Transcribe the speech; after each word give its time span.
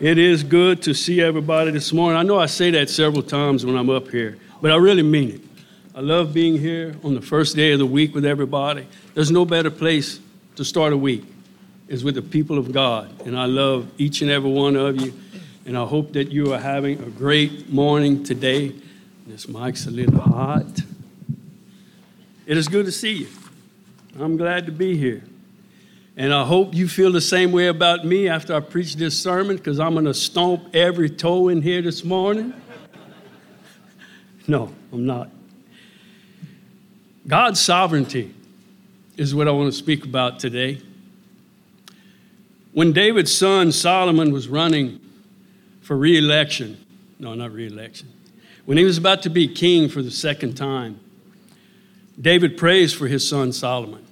It 0.00 0.16
is 0.16 0.44
good 0.44 0.80
to 0.82 0.94
see 0.94 1.20
everybody 1.20 1.72
this 1.72 1.92
morning. 1.92 2.20
I 2.20 2.22
know 2.22 2.38
I 2.38 2.46
say 2.46 2.70
that 2.70 2.88
several 2.88 3.20
times 3.20 3.66
when 3.66 3.76
I'm 3.76 3.90
up 3.90 4.08
here, 4.08 4.38
but 4.62 4.70
I 4.70 4.76
really 4.76 5.02
mean 5.02 5.30
it. 5.30 5.40
I 5.92 6.00
love 6.00 6.32
being 6.32 6.56
here 6.56 6.94
on 7.02 7.16
the 7.16 7.20
first 7.20 7.56
day 7.56 7.72
of 7.72 7.80
the 7.80 7.86
week 7.86 8.14
with 8.14 8.24
everybody. 8.24 8.86
There's 9.14 9.32
no 9.32 9.44
better 9.44 9.72
place 9.72 10.20
to 10.54 10.64
start 10.64 10.92
a 10.92 10.96
week 10.96 11.24
is 11.88 12.04
with 12.04 12.14
the 12.14 12.22
people 12.22 12.58
of 12.58 12.70
God. 12.70 13.10
And 13.26 13.36
I 13.36 13.46
love 13.46 13.90
each 13.98 14.22
and 14.22 14.30
every 14.30 14.52
one 14.52 14.76
of 14.76 15.00
you. 15.00 15.12
And 15.66 15.76
I 15.76 15.84
hope 15.84 16.12
that 16.12 16.30
you 16.30 16.52
are 16.52 16.60
having 16.60 17.00
a 17.02 17.10
great 17.10 17.68
morning 17.68 18.22
today. 18.22 18.74
This 19.26 19.48
mic's 19.48 19.86
a 19.86 19.90
little 19.90 20.20
hot. 20.20 20.80
It 22.46 22.56
is 22.56 22.68
good 22.68 22.86
to 22.86 22.92
see 22.92 23.14
you. 23.14 23.28
I'm 24.20 24.36
glad 24.36 24.64
to 24.66 24.72
be 24.72 24.96
here. 24.96 25.24
And 26.18 26.34
I 26.34 26.44
hope 26.44 26.74
you 26.74 26.88
feel 26.88 27.12
the 27.12 27.20
same 27.20 27.52
way 27.52 27.68
about 27.68 28.04
me 28.04 28.28
after 28.28 28.52
I 28.52 28.58
preach 28.58 28.96
this 28.96 29.16
sermon, 29.16 29.56
because 29.56 29.78
I'm 29.78 29.92
going 29.92 30.04
to 30.04 30.12
stomp 30.12 30.74
every 30.74 31.08
toe 31.08 31.46
in 31.46 31.62
here 31.62 31.80
this 31.80 32.02
morning. 32.02 32.52
no, 34.48 34.74
I'm 34.92 35.06
not. 35.06 35.30
God's 37.28 37.60
sovereignty 37.60 38.34
is 39.16 39.32
what 39.32 39.46
I 39.46 39.52
want 39.52 39.72
to 39.72 39.78
speak 39.78 40.04
about 40.04 40.40
today. 40.40 40.82
When 42.72 42.92
David's 42.92 43.32
son 43.32 43.70
Solomon 43.70 44.32
was 44.32 44.48
running 44.48 45.00
for 45.82 45.96
re 45.96 46.18
election, 46.18 46.84
no, 47.20 47.34
not 47.34 47.52
re 47.52 47.68
election, 47.68 48.12
when 48.64 48.76
he 48.76 48.82
was 48.82 48.98
about 48.98 49.22
to 49.22 49.30
be 49.30 49.46
king 49.46 49.88
for 49.88 50.02
the 50.02 50.10
second 50.10 50.56
time, 50.56 50.98
David 52.20 52.58
prays 52.58 52.92
for 52.92 53.06
his 53.06 53.26
son 53.28 53.52
Solomon 53.52 54.07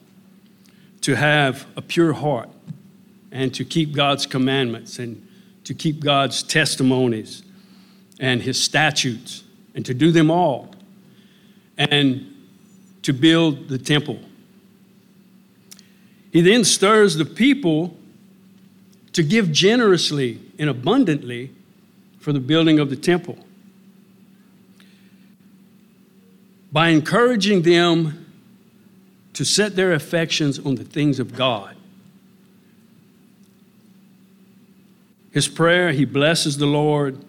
to 1.07 1.15
have 1.15 1.69
a 1.77 1.81
pure 1.81 2.13
heart 2.13 2.49
and 3.31 3.55
to 3.55 3.65
keep 3.65 3.93
God's 3.93 4.27
commandments 4.27 4.99
and 4.99 5.25
to 5.63 5.73
keep 5.73 6.01
God's 6.01 6.43
testimonies 6.43 7.45
and 8.19 8.43
his 8.43 8.61
statutes 8.61 9.45
and 9.77 9.87
to 9.87 9.95
do 9.95 10.11
them 10.11 10.33
all 10.33 10.75
and 11.79 12.35
to 13.03 13.13
build 13.13 13.69
the 13.69 13.79
temple. 13.79 14.19
He 16.33 16.41
then 16.41 16.65
stirs 16.65 17.15
the 17.15 17.25
people 17.25 17.97
to 19.13 19.23
give 19.23 19.53
generously 19.53 20.41
and 20.59 20.69
abundantly 20.69 21.53
for 22.19 22.33
the 22.33 22.41
building 22.41 22.81
of 22.81 22.91
the 22.91 22.97
temple 22.97 23.39
by 26.73 26.89
encouraging 26.89 27.63
them 27.63 28.26
to 29.37 29.45
set 29.45 29.77
their 29.77 29.93
affections 29.93 30.59
on 30.59 30.77
the 30.77 30.85
things 30.85 31.21
of 31.21 31.37
God. 31.37 31.77
His 35.31 35.47
prayer, 35.47 35.93
he 35.93 36.07
blesses 36.07 36.57
the 36.57 36.65
Lord 36.65 37.23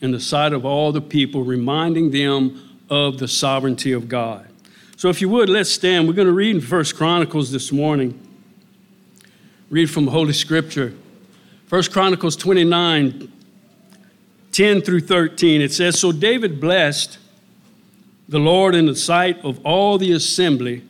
in 0.00 0.12
the 0.12 0.18
sight 0.18 0.54
of 0.54 0.64
all 0.64 0.92
the 0.92 1.02
people, 1.02 1.44
reminding 1.44 2.10
them 2.10 2.78
of 2.88 3.18
the 3.18 3.28
sovereignty 3.28 3.92
of 3.92 4.08
God. 4.08 4.48
So 4.96 5.10
if 5.10 5.20
you 5.20 5.28
would, 5.28 5.50
let's 5.50 5.70
stand. 5.70 6.08
We're 6.08 6.14
going 6.14 6.26
to 6.26 6.32
read 6.32 6.56
in 6.56 6.62
First 6.62 6.96
Chronicles 6.96 7.52
this 7.52 7.70
morning. 7.70 8.18
Read 9.68 9.90
from 9.90 10.06
Holy 10.06 10.32
Scripture. 10.32 10.94
First 11.66 11.92
Chronicles 11.92 12.34
29, 12.34 13.30
10 14.52 14.80
through 14.80 15.00
13. 15.00 15.60
It 15.60 15.74
says, 15.74 16.00
So 16.00 16.12
David 16.12 16.62
blessed 16.62 17.18
the 18.26 18.38
Lord 18.38 18.74
in 18.74 18.86
the 18.86 18.96
sight 18.96 19.44
of 19.44 19.60
all 19.66 19.98
the 19.98 20.12
assembly 20.12 20.84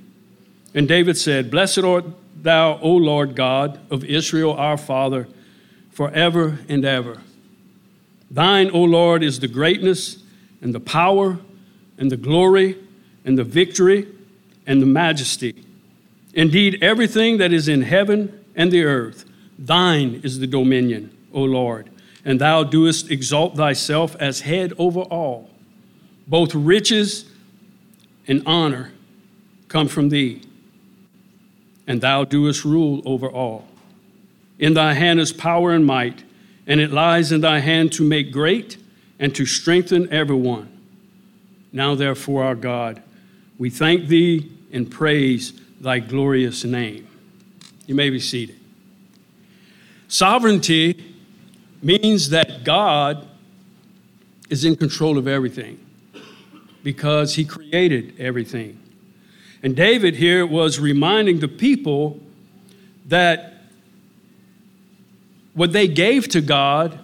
and 0.75 0.89
David 0.89 1.17
said, 1.17 1.51
Blessed 1.51 1.81
art 1.81 2.05
thou, 2.43 2.79
O 2.81 2.93
Lord 2.93 3.37
God 3.37 3.81
of 3.91 4.05
Israel, 4.05 4.53
our 4.53 4.77
Father, 4.77 5.29
forever 5.91 6.59
and 6.69 6.85
ever. 6.85 7.19
Thine, 8.31 8.71
O 8.71 8.83
Lord, 8.83 9.23
is 9.23 9.41
the 9.41 9.49
greatness 9.49 10.23
and 10.63 10.75
the 10.75 10.81
power 10.81 11.39
and 11.99 12.11
the 12.11 12.17
glory 12.17 12.79
and 13.25 13.37
the 13.37 13.45
victory 13.45 14.09
and 14.67 14.81
the 14.81 14.87
majesty. 14.87 15.65
Indeed, 16.33 16.83
everything 16.83 17.37
that 17.39 17.53
is 17.53 17.69
in 17.69 17.83
heaven 17.83 18.43
and 18.57 18.73
the 18.73 18.85
earth, 18.85 19.27
thine 19.59 20.21
is 20.25 20.39
the 20.39 20.47
dominion, 20.47 21.15
O 21.35 21.43
Lord, 21.43 21.91
and 22.25 22.41
thou 22.41 22.65
doest 22.65 23.11
exalt 23.11 23.57
thyself 23.57 24.17
as 24.19 24.41
head 24.41 24.73
over 24.79 25.01
all. 25.01 25.51
Both 26.27 26.55
riches 26.55 27.27
and 28.27 28.43
honor 28.47 28.93
come 29.69 29.89
from 29.89 30.09
thee 30.09 30.43
and 31.93 32.01
thou 32.01 32.25
doest 32.25 32.65
rule 32.65 33.03
over 33.05 33.31
all. 33.31 33.69
In 34.59 34.73
thy 34.73 34.95
hand 34.95 35.21
is 35.21 35.31
power 35.31 35.73
and 35.73 35.85
might, 35.85 36.25
and 36.67 36.81
it 36.81 36.91
lies 36.91 37.31
in 37.33 37.43
thy 37.43 37.59
hand 37.59 37.93
to 37.93 38.03
make 38.03 38.33
great 38.33 38.79
and 39.19 39.35
to 39.35 39.45
strengthen 39.45 40.11
everyone. 40.11 40.71
Now, 41.71 41.95
therefore, 41.95 42.45
our 42.45 42.55
God, 42.55 43.03
we 43.59 43.69
thank 43.69 44.09
thee 44.09 44.51
and 44.73 44.91
praise 44.91 45.53
thy 45.83 45.99
glorious 45.99 46.65
name. 46.65 47.07
You 47.87 47.95
may 47.95 48.09
be 48.09 48.21
seated. 48.21 48.59
Sovereignty 50.09 51.15
means 51.83 52.31
that 52.31 52.65
God 52.65 53.29
is 54.49 54.65
in 54.65 54.77
control 54.77 55.19
of 55.19 55.29
everything 55.29 55.79
because 56.83 57.35
he 57.35 57.45
created 57.45 58.19
everything. 58.19 58.82
And 59.63 59.77
David 59.77 60.17
here 60.17 60.45
was 60.45 60.81
reminding 60.81 61.39
the 61.39 61.49
people 61.49 62.21
that 63.07 63.55
what 65.55 65.73
they 65.73 65.87
gave 65.87 66.29
to 66.29 66.41
God 66.41 66.99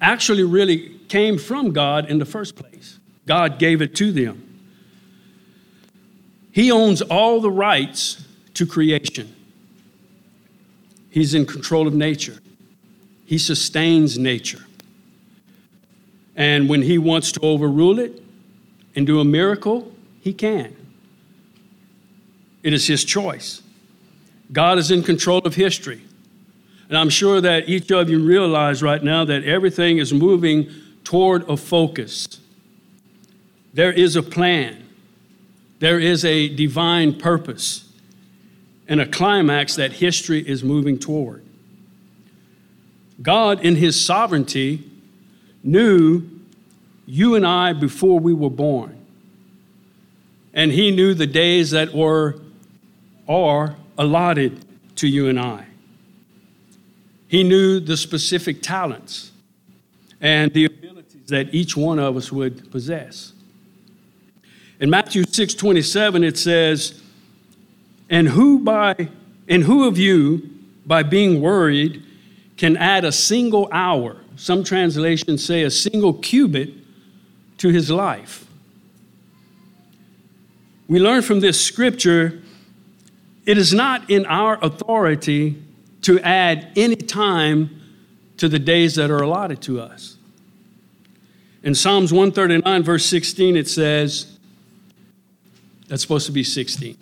actually 0.00 0.42
really 0.42 0.98
came 1.08 1.38
from 1.38 1.72
God 1.72 2.10
in 2.10 2.18
the 2.18 2.24
first 2.24 2.56
place. 2.56 2.98
God 3.26 3.58
gave 3.58 3.82
it 3.82 3.94
to 3.96 4.12
them. 4.12 4.42
He 6.52 6.72
owns 6.72 7.02
all 7.02 7.40
the 7.40 7.50
rights 7.50 8.24
to 8.54 8.66
creation. 8.66 9.34
He's 11.10 11.34
in 11.34 11.46
control 11.46 11.86
of 11.86 11.94
nature. 11.94 12.38
He 13.26 13.38
sustains 13.38 14.18
nature. 14.18 14.64
And 16.34 16.68
when 16.68 16.82
he 16.82 16.98
wants 16.98 17.32
to 17.32 17.40
overrule 17.40 17.98
it 17.98 18.22
and 18.94 19.06
do 19.06 19.20
a 19.20 19.24
miracle, 19.24 19.92
he 20.20 20.32
can. 20.32 20.74
It 22.66 22.72
is 22.72 22.88
his 22.88 23.04
choice. 23.04 23.62
God 24.50 24.78
is 24.78 24.90
in 24.90 25.04
control 25.04 25.38
of 25.44 25.54
history. 25.54 26.00
And 26.88 26.98
I'm 26.98 27.10
sure 27.10 27.40
that 27.40 27.68
each 27.68 27.92
of 27.92 28.10
you 28.10 28.18
realize 28.18 28.82
right 28.82 29.00
now 29.04 29.24
that 29.24 29.44
everything 29.44 29.98
is 29.98 30.12
moving 30.12 30.68
toward 31.04 31.48
a 31.48 31.56
focus. 31.56 32.40
There 33.72 33.92
is 33.92 34.16
a 34.16 34.22
plan, 34.22 34.84
there 35.78 36.00
is 36.00 36.24
a 36.24 36.48
divine 36.48 37.16
purpose, 37.16 37.88
and 38.88 39.00
a 39.00 39.06
climax 39.06 39.76
that 39.76 39.92
history 39.92 40.40
is 40.40 40.64
moving 40.64 40.98
toward. 40.98 41.44
God, 43.22 43.64
in 43.64 43.76
his 43.76 44.04
sovereignty, 44.04 44.82
knew 45.62 46.28
you 47.06 47.36
and 47.36 47.46
I 47.46 47.74
before 47.74 48.18
we 48.18 48.34
were 48.34 48.50
born. 48.50 48.98
And 50.52 50.72
he 50.72 50.90
knew 50.90 51.14
the 51.14 51.28
days 51.28 51.70
that 51.70 51.94
were 51.94 52.40
are 53.28 53.76
allotted 53.98 54.64
to 54.96 55.08
you 55.08 55.28
and 55.28 55.38
I. 55.38 55.66
He 57.28 57.42
knew 57.42 57.80
the 57.80 57.96
specific 57.96 58.62
talents 58.62 59.32
and 60.20 60.52
the 60.52 60.66
abilities 60.66 61.26
that 61.28 61.52
each 61.52 61.76
one 61.76 61.98
of 61.98 62.16
us 62.16 62.30
would 62.30 62.70
possess. 62.70 63.32
In 64.78 64.90
Matthew 64.90 65.24
6 65.24 65.54
27, 65.54 66.22
it 66.22 66.38
says, 66.38 67.00
And 68.08 68.28
who 68.28 68.60
by 68.60 69.08
and 69.48 69.64
who 69.64 69.86
of 69.86 69.98
you, 69.98 70.50
by 70.84 71.02
being 71.02 71.40
worried, 71.40 72.02
can 72.56 72.76
add 72.76 73.04
a 73.04 73.12
single 73.12 73.68
hour, 73.72 74.16
some 74.36 74.64
translations 74.64 75.44
say 75.44 75.62
a 75.62 75.70
single 75.70 76.14
cubit, 76.14 76.72
to 77.58 77.68
his 77.68 77.90
life? 77.90 78.46
We 80.88 81.00
learn 81.00 81.22
from 81.22 81.40
this 81.40 81.60
scripture 81.60 82.42
it 83.46 83.56
is 83.56 83.72
not 83.72 84.10
in 84.10 84.26
our 84.26 84.58
authority 84.62 85.62
to 86.02 86.20
add 86.20 86.68
any 86.76 86.96
time 86.96 87.80
to 88.36 88.48
the 88.48 88.58
days 88.58 88.96
that 88.96 89.10
are 89.10 89.22
allotted 89.22 89.62
to 89.62 89.80
us. 89.80 90.16
In 91.62 91.74
Psalms 91.74 92.12
139, 92.12 92.82
verse 92.82 93.06
16, 93.06 93.56
it 93.56 93.68
says, 93.68 94.36
that's 95.88 96.02
supposed 96.02 96.26
to 96.26 96.32
be 96.32 96.44
16. 96.44 96.96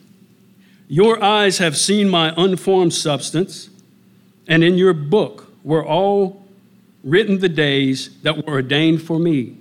Your 0.88 1.22
eyes 1.22 1.58
have 1.58 1.76
seen 1.76 2.08
my 2.08 2.32
unformed 2.36 2.92
substance, 2.92 3.70
and 4.46 4.62
in 4.62 4.76
your 4.76 4.92
book 4.92 5.50
were 5.64 5.84
all 5.84 6.46
written 7.02 7.38
the 7.38 7.48
days 7.48 8.10
that 8.22 8.36
were 8.36 8.54
ordained 8.54 9.02
for 9.02 9.18
me, 9.18 9.56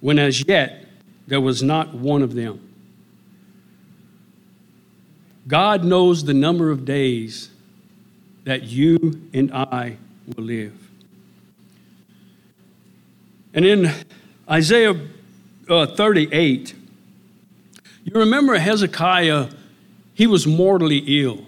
when 0.00 0.18
as 0.18 0.46
yet 0.46 0.86
there 1.26 1.40
was 1.40 1.62
not 1.62 1.94
one 1.94 2.22
of 2.22 2.34
them. 2.34 2.67
God 5.48 5.82
knows 5.82 6.24
the 6.24 6.34
number 6.34 6.70
of 6.70 6.84
days 6.84 7.50
that 8.44 8.64
you 8.64 9.28
and 9.32 9.52
I 9.52 9.96
will 10.26 10.44
live. 10.44 10.74
And 13.54 13.64
in 13.64 13.92
Isaiah 14.48 14.94
uh, 15.68 15.86
38, 15.86 16.74
you 18.04 18.12
remember 18.14 18.58
Hezekiah, 18.58 19.48
he 20.14 20.26
was 20.26 20.46
mortally 20.46 21.22
ill. 21.22 21.44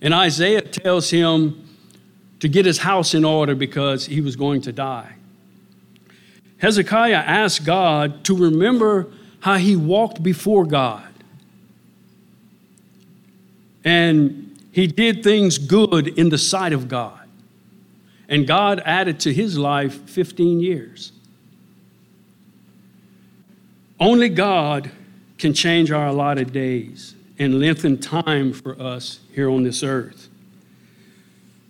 And 0.00 0.14
Isaiah 0.14 0.62
tells 0.62 1.10
him 1.10 1.68
to 2.40 2.48
get 2.48 2.64
his 2.64 2.78
house 2.78 3.14
in 3.14 3.24
order 3.24 3.54
because 3.54 4.06
he 4.06 4.20
was 4.20 4.34
going 4.34 4.62
to 4.62 4.72
die. 4.72 5.14
Hezekiah 6.58 7.14
asked 7.14 7.64
God 7.64 8.24
to 8.24 8.36
remember 8.36 9.08
how 9.40 9.56
he 9.56 9.76
walked 9.76 10.22
before 10.22 10.64
God. 10.64 11.07
And 13.84 14.58
he 14.72 14.86
did 14.86 15.22
things 15.22 15.58
good 15.58 16.08
in 16.08 16.28
the 16.28 16.38
sight 16.38 16.72
of 16.72 16.88
God. 16.88 17.28
And 18.28 18.46
God 18.46 18.80
added 18.84 19.20
to 19.20 19.32
his 19.32 19.56
life 19.56 20.08
15 20.10 20.60
years. 20.60 21.12
Only 23.98 24.28
God 24.28 24.90
can 25.38 25.54
change 25.54 25.90
our 25.90 26.08
allotted 26.08 26.52
days 26.52 27.14
and 27.38 27.58
lengthen 27.58 27.98
time 27.98 28.52
for 28.52 28.80
us 28.80 29.20
here 29.34 29.48
on 29.48 29.62
this 29.62 29.82
earth. 29.82 30.28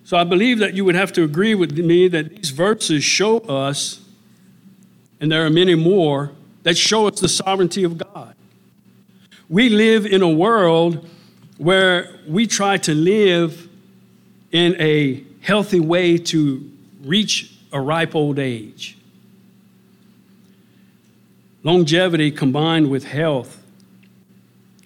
So 0.05 0.17
I 0.17 0.25
believe 0.25 0.59
that 0.59 0.75
you 0.75 0.85
would 0.85 0.95
have 0.95 1.13
to 1.15 1.23
agree 1.23 1.55
with 1.55 1.77
me 1.77 2.09
that 2.09 2.31
these 2.31 2.51
verses 2.51 3.05
show 3.05 3.39
us, 3.41 4.01
and 5.21 5.31
there 5.31 5.45
are 5.45 5.51
many 5.51 5.75
more, 5.75 6.33
that 6.63 6.79
show 6.79 7.07
us 7.07 7.21
the 7.21 7.29
sovereignty 7.29 7.85
of 7.85 7.99
God. 7.99 8.35
We 9.51 9.69
live 9.69 10.07
in 10.07 10.23
a 10.23 10.29
world 10.29 11.09
where 11.59 12.09
we 12.27 12.47
try 12.47 12.77
to 12.79 12.95
live 12.95 13.69
in 14.53 14.81
a 14.81 15.23
healthy 15.41 15.81
way 15.81 16.17
to 16.17 16.71
reach 17.05 17.55
a 17.73 17.81
ripe 17.81 18.15
old 18.15 18.39
age. 18.39 18.97
Longevity 21.65 22.31
combined 22.31 22.89
with 22.89 23.05
health 23.05 23.63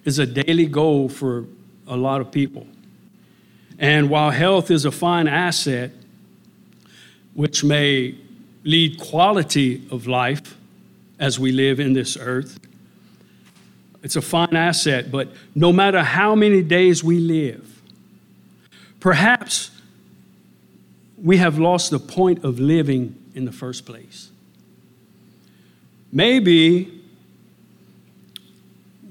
is 0.03 0.19
a 0.19 0.25
daily 0.25 0.65
goal 0.65 1.07
for 1.07 1.45
a 1.87 1.95
lot 1.95 2.19
of 2.19 2.31
people. 2.31 2.67
And 3.79 4.09
while 4.09 4.31
health 4.31 4.69
is 4.71 4.85
a 4.85 4.91
fine 4.91 5.27
asset, 5.27 5.91
which 7.33 7.63
may 7.63 8.15
lead 8.63 8.99
quality 8.99 9.87
of 9.91 10.07
life 10.07 10.55
as 11.19 11.39
we 11.39 11.51
live 11.51 11.79
in 11.79 11.93
this 11.93 12.17
earth, 12.17 12.59
it's 14.03 14.17
a 14.17 14.21
fine 14.21 14.55
asset, 14.55 15.11
but 15.11 15.29
no 15.55 15.71
matter 15.71 16.03
how 16.03 16.35
many 16.35 16.61
days 16.61 17.03
we 17.03 17.19
live, 17.19 17.81
perhaps 18.99 19.71
we 21.17 21.37
have 21.37 21.57
lost 21.57 21.89
the 21.89 21.99
point 21.99 22.43
of 22.43 22.59
living 22.59 23.15
in 23.33 23.45
the 23.45 23.51
first 23.51 23.85
place. 23.85 24.29
Maybe 26.11 27.01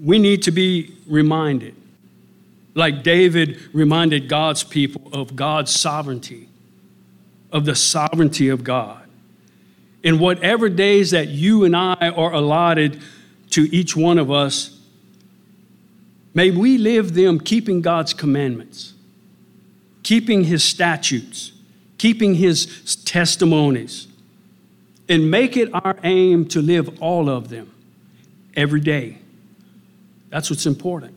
we 0.00 0.19
need 0.19 0.43
to 0.43 0.50
be 0.50 0.94
reminded, 1.06 1.75
like 2.75 3.03
David 3.03 3.59
reminded 3.73 4.29
God's 4.29 4.62
people 4.62 5.09
of 5.12 5.35
God's 5.35 5.73
sovereignty, 5.73 6.49
of 7.50 7.65
the 7.65 7.75
sovereignty 7.75 8.50
of 8.50 8.62
God. 8.62 9.00
In 10.03 10.19
whatever 10.19 10.69
days 10.69 11.12
that 11.12 11.29
you 11.29 11.65
and 11.65 11.75
I 11.75 12.12
are 12.15 12.33
allotted 12.33 13.00
to 13.50 13.75
each 13.75 13.97
one 13.97 14.19
of 14.19 14.31
us, 14.31 14.79
may 16.34 16.50
we 16.50 16.79
live 16.79 17.14
them 17.14 17.38
keeping 17.38 17.81
God's 17.81 18.14
commandments, 18.14 18.94
keeping 20.02 20.44
His 20.44 20.64
statutes, 20.64 21.52
keeping 21.99 22.34
His 22.34 22.96
testimonies, 23.05 24.08
and 25.08 25.31
make 25.31 25.56
it 25.56 25.69
our 25.75 25.96
aim 26.05 26.46
to 26.49 26.62
live 26.62 27.02
all 27.02 27.29
of 27.29 27.49
them 27.49 27.73
every 28.55 28.81
day. 28.81 29.19
That's 30.31 30.49
what's 30.49 30.67
important 30.67 31.14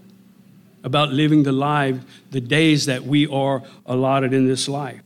about 0.83 1.11
living 1.11 1.43
the 1.43 1.51
life, 1.51 1.99
the 2.31 2.41
days 2.41 2.85
that 2.85 3.03
we 3.03 3.25
are 3.27 3.63
allotted 3.85 4.33
in 4.33 4.47
this 4.47 4.67
life. 4.67 5.01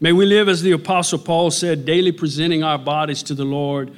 May 0.00 0.12
we 0.12 0.26
live, 0.26 0.48
as 0.48 0.60
the 0.60 0.72
Apostle 0.72 1.18
Paul 1.18 1.50
said, 1.50 1.86
daily 1.86 2.12
presenting 2.12 2.62
our 2.62 2.76
bodies 2.76 3.22
to 3.24 3.34
the 3.34 3.44
Lord 3.44 3.92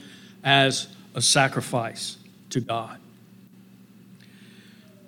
as 0.45 0.87
a 1.15 1.21
sacrifice 1.21 2.17
to 2.51 2.61
God. 2.61 2.99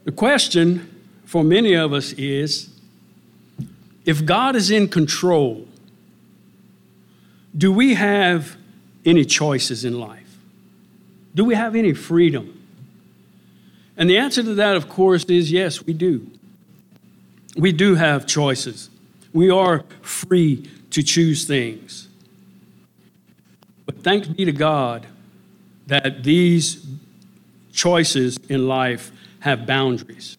The 0.08 0.12
question 0.12 0.88
for 1.26 1.44
many 1.44 1.75
of 1.75 1.93
us 1.93 2.14
is 2.14 2.70
if 4.06 4.25
God 4.25 4.56
is 4.56 4.70
in 4.70 4.88
control, 4.88 5.69
do 7.55 7.70
we 7.70 7.93
have 7.93 8.56
any 9.05 9.26
choices 9.26 9.84
in 9.84 10.00
life? 10.00 10.38
Do 11.34 11.44
we 11.44 11.55
have 11.55 11.76
any 11.76 11.93
freedom? 11.93 12.58
And 13.99 14.08
the 14.08 14.16
answer 14.16 14.43
to 14.43 14.55
that, 14.55 14.76
of 14.76 14.88
course, 14.88 15.26
is 15.26 15.52
yes, 15.52 15.84
we 15.84 15.93
do. 15.93 16.26
We 17.55 17.70
do 17.70 17.96
have 17.96 18.26
choices. 18.26 18.88
We 19.34 19.50
are 19.50 19.84
free 20.00 20.70
to 20.88 21.02
choose 21.02 21.44
things. 21.44 22.08
But 23.84 24.02
thanks 24.02 24.26
be 24.28 24.46
to 24.46 24.52
God 24.52 25.06
that 25.87 26.22
these 26.25 26.87
choices 27.75 28.38
in 28.49 28.69
life 28.69 29.12
have 29.40 29.67
boundaries. 29.67 30.37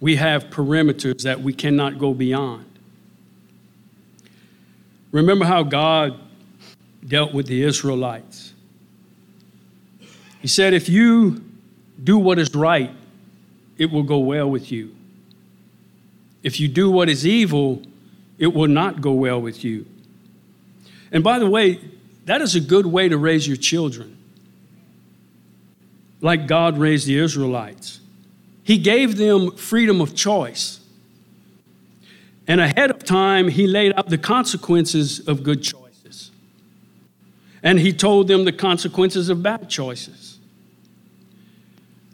We 0.00 0.16
have 0.16 0.44
perimeters 0.44 1.22
that 1.22 1.40
we 1.40 1.52
cannot 1.52 1.98
go 1.98 2.14
beyond. 2.14 2.66
Remember 5.12 5.44
how 5.44 5.62
God 5.62 6.18
dealt 7.06 7.34
with 7.34 7.46
the 7.46 7.62
Israelites. 7.62 8.54
He 10.40 10.48
said, 10.48 10.72
If 10.72 10.88
you 10.88 11.44
do 12.02 12.18
what 12.18 12.38
is 12.38 12.54
right, 12.54 12.90
it 13.76 13.90
will 13.90 14.02
go 14.02 14.18
well 14.18 14.48
with 14.48 14.70
you. 14.70 14.94
If 16.42 16.60
you 16.60 16.68
do 16.68 16.90
what 16.90 17.08
is 17.08 17.26
evil, 17.26 17.82
it 18.38 18.54
will 18.54 18.68
not 18.68 19.00
go 19.00 19.12
well 19.12 19.40
with 19.40 19.64
you. 19.64 19.86
And 21.12 21.22
by 21.22 21.38
the 21.38 21.48
way, 21.48 21.80
that 22.24 22.40
is 22.40 22.54
a 22.54 22.60
good 22.60 22.86
way 22.86 23.08
to 23.08 23.18
raise 23.18 23.46
your 23.46 23.56
children, 23.56 24.16
like 26.20 26.46
God 26.46 26.78
raised 26.78 27.06
the 27.06 27.18
Israelites. 27.18 28.00
He 28.62 28.78
gave 28.78 29.16
them 29.16 29.52
freedom 29.56 30.00
of 30.00 30.14
choice. 30.14 30.80
And 32.46 32.60
ahead 32.60 32.90
of 32.90 33.04
time, 33.04 33.48
He 33.48 33.66
laid 33.66 33.92
out 33.96 34.08
the 34.08 34.18
consequences 34.18 35.26
of 35.26 35.42
good 35.42 35.62
choices. 35.62 36.30
And 37.62 37.78
He 37.78 37.92
told 37.92 38.28
them 38.28 38.44
the 38.44 38.52
consequences 38.52 39.28
of 39.28 39.42
bad 39.42 39.68
choices. 39.68 40.38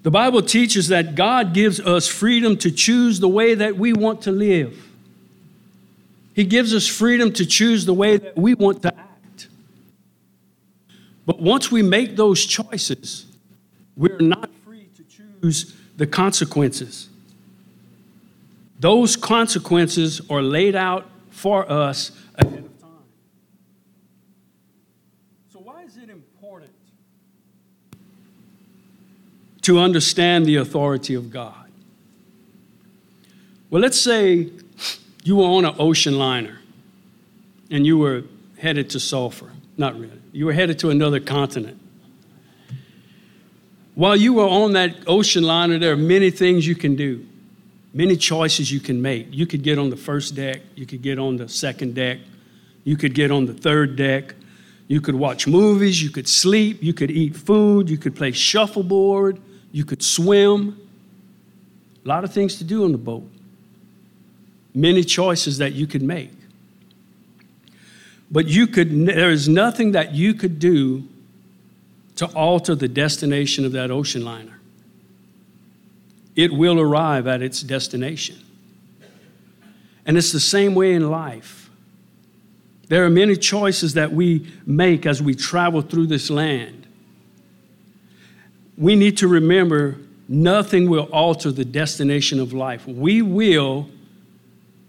The 0.02 0.10
Bible 0.10 0.40
teaches 0.40 0.88
that 0.88 1.16
God 1.16 1.52
gives 1.52 1.80
us 1.80 2.06
freedom 2.06 2.56
to 2.58 2.70
choose 2.70 3.18
the 3.18 3.28
way 3.28 3.54
that 3.54 3.76
we 3.76 3.92
want 3.92 4.22
to 4.22 4.30
live. 4.30 4.86
He 6.32 6.44
gives 6.44 6.74
us 6.74 6.86
freedom 6.86 7.32
to 7.32 7.44
choose 7.44 7.86
the 7.86 7.94
way 7.94 8.16
that 8.18 8.36
we 8.36 8.54
want 8.54 8.82
to 8.82 8.96
act. 8.96 9.48
But 11.24 11.40
once 11.40 11.72
we 11.72 11.82
make 11.82 12.14
those 12.14 12.46
choices, 12.46 13.25
we're 13.96 14.18
not 14.18 14.50
free 14.64 14.88
to 14.96 15.04
choose 15.04 15.74
the 15.96 16.06
consequences. 16.06 17.08
Those 18.78 19.16
consequences 19.16 20.20
are 20.28 20.42
laid 20.42 20.76
out 20.76 21.08
for 21.30 21.70
us 21.70 22.12
ahead 22.34 22.58
of 22.58 22.80
time. 22.80 22.90
So, 25.50 25.60
why 25.60 25.82
is 25.82 25.96
it 25.96 26.10
important 26.10 26.70
to 29.66 29.80
understand 29.80 30.46
the 30.46 30.54
authority 30.54 31.12
of 31.12 31.28
God. 31.28 31.68
Well, 33.68 33.82
let's 33.82 34.00
say 34.00 34.50
you 35.24 35.34
were 35.34 35.44
on 35.44 35.64
an 35.64 35.74
ocean 35.80 36.16
liner 36.16 36.60
and 37.68 37.84
you 37.84 37.98
were 37.98 38.22
headed 38.58 38.90
to 38.90 39.00
Sulphur. 39.00 39.50
Not 39.76 39.98
really. 39.98 40.20
You 40.30 40.46
were 40.46 40.52
headed 40.52 40.78
to 40.78 40.90
another 40.90 41.18
continent. 41.18 41.80
While 43.96 44.16
you 44.16 44.34
were 44.34 44.46
on 44.46 44.74
that 44.74 44.94
ocean 45.06 45.42
liner, 45.42 45.78
there 45.78 45.90
are 45.90 45.96
many 45.96 46.30
things 46.30 46.66
you 46.66 46.74
can 46.74 46.96
do, 46.96 47.26
many 47.94 48.14
choices 48.14 48.70
you 48.70 48.78
can 48.78 49.00
make. 49.00 49.28
You 49.30 49.46
could 49.46 49.62
get 49.62 49.78
on 49.78 49.88
the 49.88 49.96
first 49.96 50.34
deck, 50.34 50.60
you 50.74 50.84
could 50.84 51.00
get 51.00 51.18
on 51.18 51.38
the 51.38 51.48
second 51.48 51.94
deck, 51.94 52.18
you 52.84 52.98
could 52.98 53.14
get 53.14 53.30
on 53.30 53.46
the 53.46 53.54
third 53.54 53.96
deck, 53.96 54.34
you 54.86 55.00
could 55.00 55.14
watch 55.14 55.46
movies, 55.46 56.02
you 56.02 56.10
could 56.10 56.28
sleep, 56.28 56.82
you 56.82 56.92
could 56.92 57.10
eat 57.10 57.34
food, 57.34 57.88
you 57.88 57.96
could 57.96 58.14
play 58.14 58.32
shuffleboard, 58.32 59.40
you 59.72 59.86
could 59.86 60.02
swim. 60.02 60.78
A 62.04 62.08
lot 62.08 62.22
of 62.22 62.34
things 62.34 62.56
to 62.56 62.64
do 62.64 62.84
on 62.84 62.92
the 62.92 62.98
boat. 62.98 63.26
Many 64.74 65.04
choices 65.04 65.56
that 65.56 65.72
you 65.72 65.86
could 65.86 66.02
make. 66.02 66.32
But 68.30 68.46
you 68.46 68.66
could 68.66 69.06
there 69.06 69.30
is 69.30 69.48
nothing 69.48 69.92
that 69.92 70.14
you 70.14 70.34
could 70.34 70.58
do 70.58 71.08
to 72.16 72.26
alter 72.28 72.74
the 72.74 72.88
destination 72.88 73.64
of 73.64 73.72
that 73.72 73.90
ocean 73.90 74.24
liner. 74.24 74.58
It 76.34 76.52
will 76.52 76.80
arrive 76.80 77.26
at 77.26 77.42
its 77.42 77.62
destination. 77.62 78.36
And 80.04 80.16
it's 80.16 80.32
the 80.32 80.40
same 80.40 80.74
way 80.74 80.92
in 80.92 81.10
life. 81.10 81.70
There 82.88 83.04
are 83.04 83.10
many 83.10 83.36
choices 83.36 83.94
that 83.94 84.12
we 84.12 84.46
make 84.64 85.06
as 85.06 85.20
we 85.20 85.34
travel 85.34 85.82
through 85.82 86.06
this 86.06 86.30
land. 86.30 86.86
We 88.78 88.94
need 88.94 89.16
to 89.18 89.28
remember 89.28 89.96
nothing 90.28 90.88
will 90.88 91.08
alter 91.12 91.50
the 91.50 91.64
destination 91.64 92.38
of 92.38 92.52
life. 92.52 92.86
We 92.86 93.22
will 93.22 93.88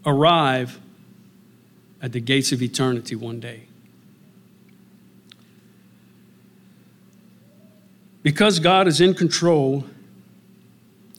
arrive 0.06 0.78
at 2.00 2.12
the 2.12 2.20
gates 2.20 2.52
of 2.52 2.62
eternity 2.62 3.16
one 3.16 3.40
day. 3.40 3.67
Because 8.22 8.58
God 8.58 8.88
is 8.88 9.00
in 9.00 9.14
control, 9.14 9.84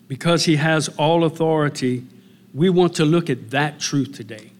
because 0.07 0.45
He 0.45 0.57
has 0.57 0.89
all 0.89 1.23
authority, 1.23 2.05
we 2.53 2.69
want 2.69 2.95
to 2.95 3.05
look 3.05 3.29
at 3.29 3.51
that 3.51 3.79
truth 3.79 4.13
today 4.13 4.51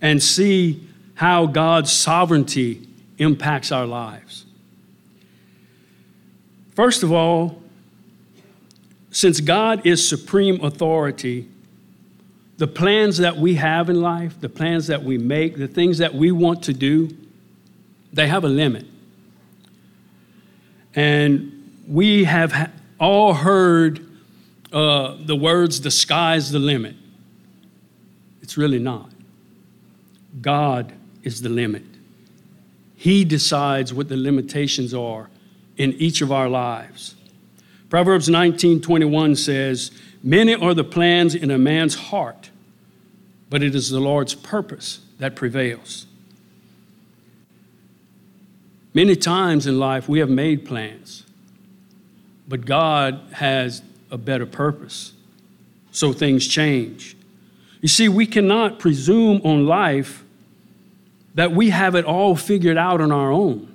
and 0.00 0.22
see 0.22 0.86
how 1.14 1.46
God's 1.46 1.92
sovereignty 1.92 2.86
impacts 3.18 3.72
our 3.72 3.86
lives. 3.86 4.46
First 6.74 7.02
of 7.02 7.12
all, 7.12 7.60
since 9.10 9.40
God 9.40 9.86
is 9.86 10.06
supreme 10.06 10.64
authority, 10.64 11.48
the 12.58 12.66
plans 12.66 13.18
that 13.18 13.36
we 13.36 13.56
have 13.56 13.90
in 13.90 14.00
life, 14.00 14.40
the 14.40 14.48
plans 14.48 14.86
that 14.86 15.02
we 15.02 15.18
make, 15.18 15.56
the 15.56 15.68
things 15.68 15.98
that 15.98 16.14
we 16.14 16.30
want 16.30 16.62
to 16.64 16.72
do, 16.72 17.16
they 18.12 18.28
have 18.28 18.44
a 18.44 18.48
limit. 18.48 18.86
And 20.94 21.82
we 21.86 22.24
have 22.24 22.70
all 22.98 23.34
heard 23.34 24.06
uh, 24.72 25.16
the 25.20 25.36
words, 25.36 25.80
the 25.80 25.90
sky's 25.90 26.50
the 26.50 26.58
limit. 26.58 26.96
It's 28.42 28.56
really 28.56 28.78
not. 28.78 29.10
God 30.40 30.92
is 31.22 31.42
the 31.42 31.48
limit. 31.48 31.84
He 32.96 33.24
decides 33.24 33.94
what 33.94 34.08
the 34.08 34.16
limitations 34.16 34.92
are 34.92 35.30
in 35.76 35.92
each 35.94 36.20
of 36.20 36.30
our 36.30 36.48
lives. 36.48 37.14
Proverbs 37.88 38.28
19:21 38.28 39.34
says, 39.34 39.90
"Many 40.22 40.54
are 40.54 40.74
the 40.74 40.84
plans 40.84 41.34
in 41.34 41.50
a 41.50 41.58
man's 41.58 41.94
heart, 41.94 42.50
but 43.48 43.62
it 43.62 43.74
is 43.74 43.90
the 43.90 44.00
Lord's 44.00 44.34
purpose 44.34 45.00
that 45.18 45.34
prevails." 45.34 46.06
Many 48.92 49.14
times 49.16 49.66
in 49.66 49.78
life 49.78 50.08
we 50.08 50.18
have 50.18 50.30
made 50.30 50.64
plans, 50.64 51.24
but 52.48 52.66
God 52.66 53.20
has 53.32 53.82
a 54.10 54.18
better 54.18 54.46
purpose. 54.46 55.12
So 55.92 56.12
things 56.12 56.46
change. 56.46 57.16
You 57.80 57.88
see, 57.88 58.08
we 58.08 58.26
cannot 58.26 58.78
presume 58.78 59.40
on 59.44 59.66
life 59.66 60.24
that 61.34 61.52
we 61.52 61.70
have 61.70 61.94
it 61.94 62.04
all 62.04 62.36
figured 62.36 62.76
out 62.76 63.00
on 63.00 63.12
our 63.12 63.30
own, 63.30 63.72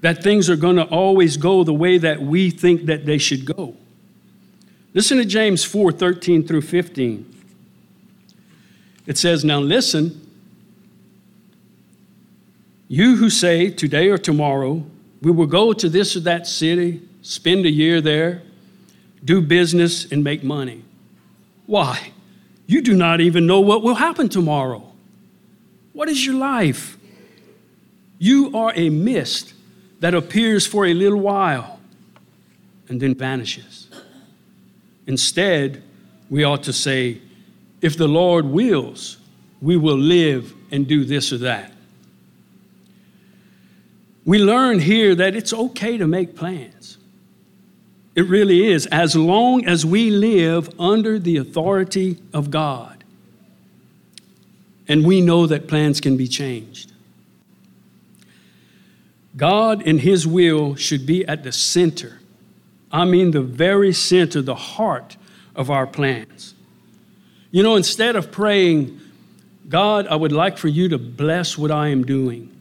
that 0.00 0.22
things 0.22 0.50
are 0.50 0.56
going 0.56 0.76
to 0.76 0.84
always 0.84 1.36
go 1.36 1.62
the 1.62 1.74
way 1.74 1.98
that 1.98 2.20
we 2.20 2.50
think 2.50 2.86
that 2.86 3.06
they 3.06 3.18
should 3.18 3.44
go. 3.44 3.76
Listen 4.94 5.18
to 5.18 5.24
James 5.24 5.64
4 5.64 5.92
13 5.92 6.46
through 6.46 6.62
15. 6.62 7.28
It 9.06 9.18
says, 9.18 9.44
Now 9.44 9.60
listen, 9.60 10.21
you 12.92 13.16
who 13.16 13.30
say 13.30 13.70
today 13.70 14.10
or 14.10 14.18
tomorrow, 14.18 14.84
we 15.22 15.30
will 15.30 15.46
go 15.46 15.72
to 15.72 15.88
this 15.88 16.14
or 16.14 16.20
that 16.20 16.46
city, 16.46 17.00
spend 17.22 17.64
a 17.64 17.70
year 17.70 18.02
there, 18.02 18.42
do 19.24 19.40
business, 19.40 20.12
and 20.12 20.22
make 20.22 20.44
money. 20.44 20.84
Why? 21.64 22.12
You 22.66 22.82
do 22.82 22.94
not 22.94 23.22
even 23.22 23.46
know 23.46 23.60
what 23.60 23.82
will 23.82 23.94
happen 23.94 24.28
tomorrow. 24.28 24.92
What 25.94 26.10
is 26.10 26.26
your 26.26 26.34
life? 26.34 26.98
You 28.18 28.54
are 28.54 28.74
a 28.76 28.90
mist 28.90 29.54
that 30.00 30.12
appears 30.12 30.66
for 30.66 30.84
a 30.84 30.92
little 30.92 31.20
while 31.20 31.80
and 32.90 33.00
then 33.00 33.14
vanishes. 33.14 33.88
Instead, 35.06 35.82
we 36.28 36.44
ought 36.44 36.64
to 36.64 36.74
say, 36.74 37.22
if 37.80 37.96
the 37.96 38.06
Lord 38.06 38.44
wills, 38.44 39.16
we 39.62 39.78
will 39.78 39.96
live 39.96 40.52
and 40.70 40.86
do 40.86 41.06
this 41.06 41.32
or 41.32 41.38
that. 41.38 41.72
We 44.24 44.38
learn 44.38 44.78
here 44.78 45.14
that 45.14 45.34
it's 45.34 45.52
okay 45.52 45.98
to 45.98 46.06
make 46.06 46.36
plans. 46.36 46.98
It 48.14 48.28
really 48.28 48.66
is, 48.66 48.86
as 48.86 49.16
long 49.16 49.64
as 49.64 49.86
we 49.86 50.10
live 50.10 50.78
under 50.78 51.18
the 51.18 51.38
authority 51.38 52.18
of 52.32 52.50
God. 52.50 53.04
And 54.86 55.06
we 55.06 55.20
know 55.20 55.46
that 55.46 55.66
plans 55.66 56.00
can 56.00 56.16
be 56.16 56.28
changed. 56.28 56.92
God 59.36 59.82
and 59.86 60.00
His 60.00 60.26
will 60.26 60.74
should 60.74 61.06
be 61.06 61.26
at 61.26 61.42
the 61.42 61.52
center. 61.52 62.20
I 62.90 63.06
mean, 63.06 63.30
the 63.30 63.40
very 63.40 63.94
center, 63.94 64.42
the 64.42 64.54
heart 64.54 65.16
of 65.56 65.70
our 65.70 65.86
plans. 65.86 66.54
You 67.50 67.62
know, 67.62 67.76
instead 67.76 68.14
of 68.14 68.30
praying, 68.30 69.00
God, 69.68 70.06
I 70.06 70.16
would 70.16 70.32
like 70.32 70.58
for 70.58 70.68
you 70.68 70.88
to 70.90 70.98
bless 70.98 71.56
what 71.56 71.70
I 71.70 71.88
am 71.88 72.04
doing, 72.04 72.51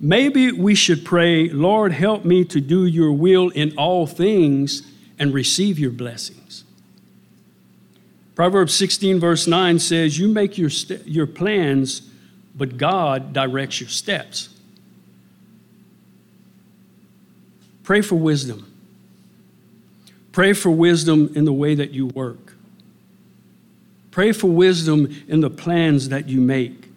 maybe 0.00 0.50
we 0.50 0.74
should 0.74 1.04
pray, 1.04 1.48
Lord, 1.48 1.92
help 1.92 2.24
me 2.24 2.44
to 2.46 2.60
do 2.60 2.86
your 2.86 3.12
will 3.12 3.50
in 3.50 3.76
all 3.76 4.06
things 4.06 4.82
and 5.18 5.32
receive 5.32 5.78
your 5.78 5.90
blessings. 5.90 6.64
Proverbs 8.34 8.74
16, 8.74 9.20
verse 9.20 9.46
9 9.46 9.78
says, 9.78 10.18
You 10.18 10.28
make 10.28 10.56
your, 10.56 10.70
st- 10.70 11.06
your 11.06 11.26
plans, 11.26 12.02
but 12.54 12.78
God 12.78 13.32
directs 13.34 13.80
your 13.80 13.90
steps. 13.90 14.48
Pray 17.82 18.00
for 18.00 18.16
wisdom. 18.16 18.72
Pray 20.32 20.52
for 20.52 20.70
wisdom 20.70 21.30
in 21.34 21.44
the 21.44 21.52
way 21.52 21.74
that 21.74 21.90
you 21.90 22.06
work. 22.06 22.54
Pray 24.10 24.32
for 24.32 24.46
wisdom 24.46 25.14
in 25.28 25.40
the 25.40 25.50
plans 25.50 26.08
that 26.08 26.28
you 26.28 26.40
make, 26.40 26.89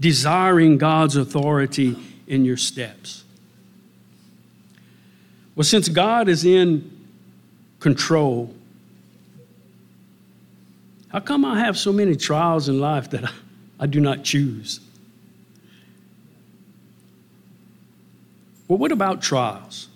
desiring 0.00 0.78
God's 0.78 1.16
authority 1.16 1.96
in 2.26 2.44
your 2.44 2.56
steps. 2.56 3.24
Well, 5.54 5.64
since 5.64 5.88
God 5.88 6.28
is 6.28 6.44
in 6.44 6.90
control, 7.78 8.54
how 11.08 11.20
come 11.20 11.44
I 11.44 11.60
have 11.60 11.78
so 11.78 11.92
many 11.92 12.16
trials 12.16 12.68
in 12.68 12.80
life 12.80 13.10
that 13.10 13.30
I, 13.78 13.86
do 13.86 14.00
not 14.00 14.24
choose? 14.24 14.80
Well, 18.66 18.78
what 18.78 18.90
about 18.90 19.22
trials? 19.22 19.88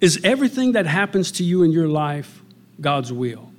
Is 0.00 0.20
everything 0.22 0.72
that 0.72 0.86
happens 0.86 1.32
to 1.32 1.44
you 1.44 1.62
in 1.62 1.72
your 1.72 1.88
life 1.88 2.42
God's 2.80 3.12
will? 3.12 3.51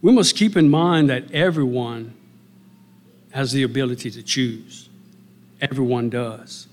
We 0.00 0.12
must 0.12 0.36
keep 0.36 0.56
in 0.56 0.68
mind 0.68 1.10
that 1.10 1.30
everyone 1.32 2.14
has 3.32 3.52
the 3.52 3.62
ability 3.62 4.10
to 4.12 4.22
choose. 4.22 4.88
Everyone 5.60 6.08
does. 6.08 6.68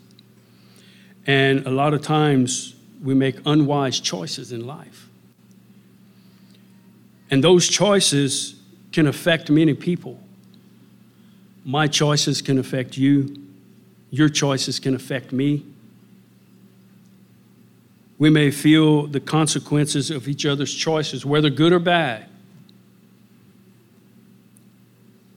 And 1.25 1.65
a 1.65 1.71
lot 1.71 1.93
of 1.93 2.01
times 2.01 2.75
we 3.03 3.13
make 3.13 3.35
unwise 3.45 3.99
choices 3.99 4.51
in 4.51 4.65
life. 4.65 5.09
And 7.31 7.43
those 7.43 7.67
choices 7.67 8.55
can 8.91 9.07
affect 9.07 9.49
many 9.49 9.73
people. 9.73 10.19
My 11.65 11.87
choices 11.87 12.41
can 12.41 12.59
affect 12.59 12.95
you, 12.95 13.35
your 14.11 14.29
choices 14.29 14.79
can 14.79 14.93
affect 14.93 15.31
me. 15.31 15.65
We 18.17 18.29
may 18.29 18.51
feel 18.51 19.07
the 19.07 19.19
consequences 19.19 20.09
of 20.09 20.27
each 20.27 20.45
other's 20.45 20.73
choices, 20.73 21.25
whether 21.25 21.49
good 21.49 21.73
or 21.73 21.79
bad. 21.79 22.29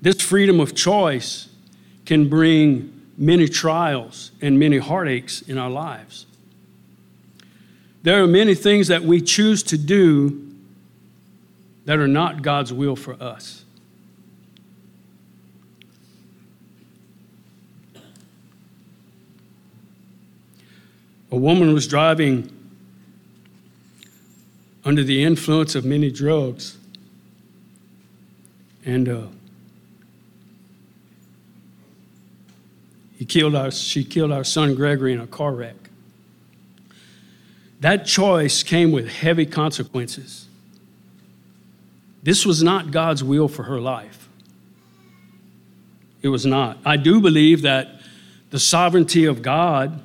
This 0.00 0.20
freedom 0.20 0.60
of 0.60 0.74
choice 0.74 1.48
can 2.06 2.28
bring 2.28 2.94
many 3.16 3.48
trials 3.48 4.30
and 4.40 4.58
many 4.58 4.78
heartaches 4.78 5.42
in 5.48 5.58
our 5.58 5.70
lives. 5.70 6.26
There 8.02 8.22
are 8.22 8.26
many 8.26 8.54
things 8.54 8.88
that 8.88 9.02
we 9.02 9.20
choose 9.20 9.62
to 9.64 9.76
do 9.76 10.46
that 11.84 11.98
are 11.98 12.08
not 12.08 12.42
God's 12.42 12.72
will 12.72 12.96
for 12.96 13.14
us. 13.20 13.64
A 21.30 21.36
woman 21.36 21.74
was 21.74 21.86
driving 21.86 22.54
under 24.84 25.02
the 25.02 25.22
influence 25.22 25.74
of 25.74 25.84
many 25.84 26.10
drugs, 26.10 26.78
and 28.86 29.08
uh, 29.08 29.22
he 33.18 33.24
killed 33.24 33.56
our, 33.56 33.72
she 33.72 34.04
killed 34.04 34.30
our 34.30 34.44
son 34.44 34.76
Gregory 34.76 35.12
in 35.12 35.18
a 35.18 35.26
car 35.26 35.52
wreck. 35.52 35.74
That 37.80 38.06
choice 38.06 38.62
came 38.62 38.92
with 38.92 39.08
heavy 39.08 39.44
consequences. 39.44 40.46
This 42.22 42.46
was 42.46 42.62
not 42.62 42.92
God's 42.92 43.24
will 43.24 43.48
for 43.48 43.64
her 43.64 43.80
life. 43.80 44.28
It 46.22 46.28
was 46.28 46.46
not. 46.46 46.78
I 46.86 46.96
do 46.96 47.20
believe 47.20 47.62
that 47.62 47.88
the 48.50 48.60
sovereignty 48.60 49.24
of 49.24 49.42
God, 49.42 50.00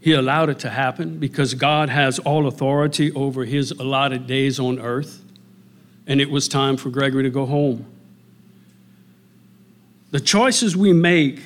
He 0.00 0.12
allowed 0.12 0.50
it 0.50 0.58
to 0.60 0.70
happen 0.70 1.20
because 1.20 1.54
God 1.54 1.88
has 1.88 2.18
all 2.18 2.48
authority 2.48 3.12
over 3.12 3.44
His 3.44 3.70
allotted 3.70 4.26
days 4.26 4.58
on 4.58 4.80
earth. 4.80 5.22
And 6.08 6.20
it 6.20 6.32
was 6.32 6.48
time 6.48 6.76
for 6.76 6.90
Gregory 6.90 7.22
to 7.22 7.30
go 7.30 7.46
home. 7.46 7.86
The 10.10 10.20
choices 10.20 10.76
we 10.76 10.92
make 10.92 11.40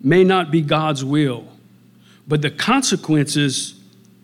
may 0.00 0.24
not 0.24 0.50
be 0.50 0.60
God's 0.60 1.04
will, 1.04 1.46
but 2.26 2.42
the 2.42 2.50
consequences 2.50 3.74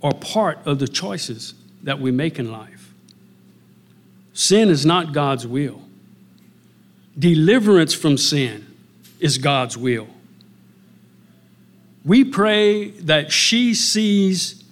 are 0.02 0.14
part 0.14 0.58
of 0.64 0.78
the 0.78 0.88
choices 0.88 1.54
that 1.82 2.00
we 2.00 2.10
make 2.10 2.38
in 2.38 2.52
life. 2.52 2.92
Sin 4.32 4.68
is 4.68 4.86
not 4.86 5.12
God's 5.12 5.46
will. 5.46 5.82
Deliverance 7.18 7.94
from 7.94 8.16
sin 8.16 8.66
is 9.18 9.38
God's 9.38 9.76
will. 9.76 10.08
We 12.04 12.24
pray 12.24 12.90
that 12.90 13.32
she 13.32 13.74
sees 13.74 14.62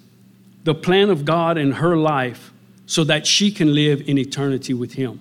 the 0.63 0.75
plan 0.75 1.11
of 1.11 1.25
God 1.25 1.59
in 1.59 1.73
her 1.73 1.97
life 1.97 2.53
so 2.87 3.03
that 3.05 3.27
she 3.27 3.51
can 3.51 3.75
live 3.75 4.09
in 4.09 4.19
eternity 4.19 4.73
with 4.73 4.95
Him, 4.95 5.21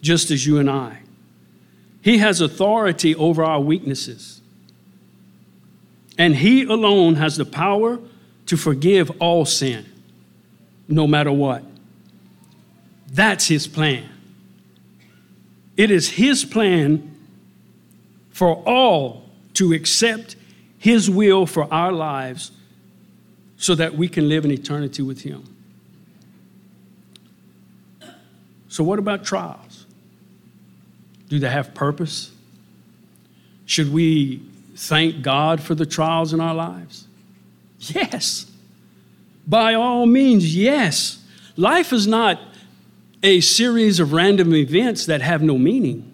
just 0.00 0.30
as 0.30 0.46
you 0.46 0.58
and 0.58 0.70
I. 0.70 1.03
He 2.04 2.18
has 2.18 2.42
authority 2.42 3.14
over 3.14 3.42
our 3.42 3.60
weaknesses. 3.60 4.42
And 6.18 6.36
He 6.36 6.64
alone 6.64 7.14
has 7.14 7.38
the 7.38 7.46
power 7.46 7.98
to 8.44 8.58
forgive 8.58 9.10
all 9.22 9.46
sin, 9.46 9.86
no 10.86 11.06
matter 11.06 11.32
what. 11.32 11.64
That's 13.10 13.48
His 13.48 13.66
plan. 13.66 14.06
It 15.78 15.90
is 15.90 16.10
His 16.10 16.44
plan 16.44 17.10
for 18.28 18.56
all 18.66 19.24
to 19.54 19.72
accept 19.72 20.36
His 20.76 21.08
will 21.08 21.46
for 21.46 21.72
our 21.72 21.90
lives 21.90 22.50
so 23.56 23.74
that 23.76 23.94
we 23.94 24.08
can 24.08 24.28
live 24.28 24.44
in 24.44 24.50
eternity 24.50 25.00
with 25.00 25.22
Him. 25.22 25.42
So, 28.68 28.84
what 28.84 28.98
about 28.98 29.24
trials? 29.24 29.63
Do 31.28 31.38
they 31.38 31.48
have 31.48 31.74
purpose? 31.74 32.32
Should 33.66 33.92
we 33.92 34.42
thank 34.76 35.22
God 35.22 35.62
for 35.62 35.74
the 35.74 35.86
trials 35.86 36.32
in 36.32 36.40
our 36.40 36.54
lives? 36.54 37.06
Yes. 37.78 38.50
By 39.46 39.74
all 39.74 40.06
means, 40.06 40.56
yes. 40.56 41.22
Life 41.56 41.92
is 41.92 42.06
not 42.06 42.40
a 43.22 43.40
series 43.40 44.00
of 44.00 44.12
random 44.12 44.54
events 44.54 45.06
that 45.06 45.22
have 45.22 45.42
no 45.42 45.56
meaning. 45.56 46.12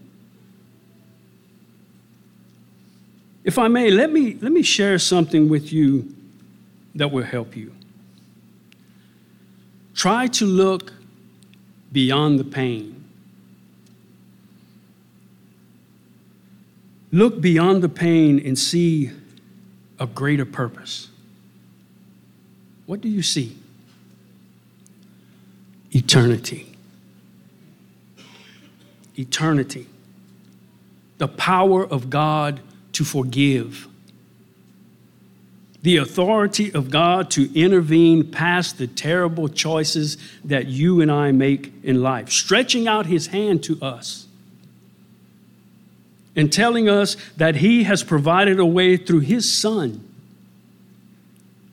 If 3.43 3.59
I 3.59 3.69
may, 3.69 3.91
let 3.91 4.13
me, 4.13 4.37
let 4.41 4.53
me 4.53 4.63
share 4.63 4.99
something 4.99 5.49
with 5.49 5.73
you 5.73 6.15
that 6.95 7.11
will 7.11 7.25
help 7.25 7.57
you. 7.57 7.73
Try 9.95 10.29
to 10.29 10.47
look 10.47 10.93
beyond 11.93 12.39
the 12.39 12.45
pain. 12.45 13.00
Look 17.13 17.41
beyond 17.41 17.83
the 17.83 17.89
pain 17.89 18.41
and 18.45 18.59
see 18.59 19.11
a 19.99 20.07
greater 20.07 20.45
purpose. 20.45 21.09
What 22.87 23.01
do 23.01 23.09
you 23.09 23.23
see? 23.23 23.57
Eternity. 25.93 26.77
Eternity. 29.19 29.87
The 31.19 31.29
power 31.29 31.85
of 31.85 32.11
God 32.11 32.61
to 32.93 33.05
forgive. 33.05 33.89
The 35.83 35.97
authority 35.97 36.73
of 36.73 36.91
God 36.91 37.31
to 37.33 37.53
intervene 37.59 38.31
past 38.31 38.79
the 38.79 38.87
terrible 38.87 39.49
choices 39.49 40.17
that 40.45 40.67
you 40.67 41.01
and 41.01 41.11
I 41.11 41.33
make 41.33 41.73
in 41.83 42.03
life, 42.03 42.31
stretching 42.31 42.87
out 42.87 43.07
His 43.07 43.29
hand 43.29 43.65
to 43.65 43.81
us 43.81 44.27
and 46.37 46.53
telling 46.53 46.89
us 46.89 47.17
that 47.37 47.57
He 47.57 47.85
has 47.85 48.03
provided 48.03 48.59
a 48.59 48.67
way 48.67 48.97
through 48.97 49.21
His 49.21 49.53
Son 49.53 50.07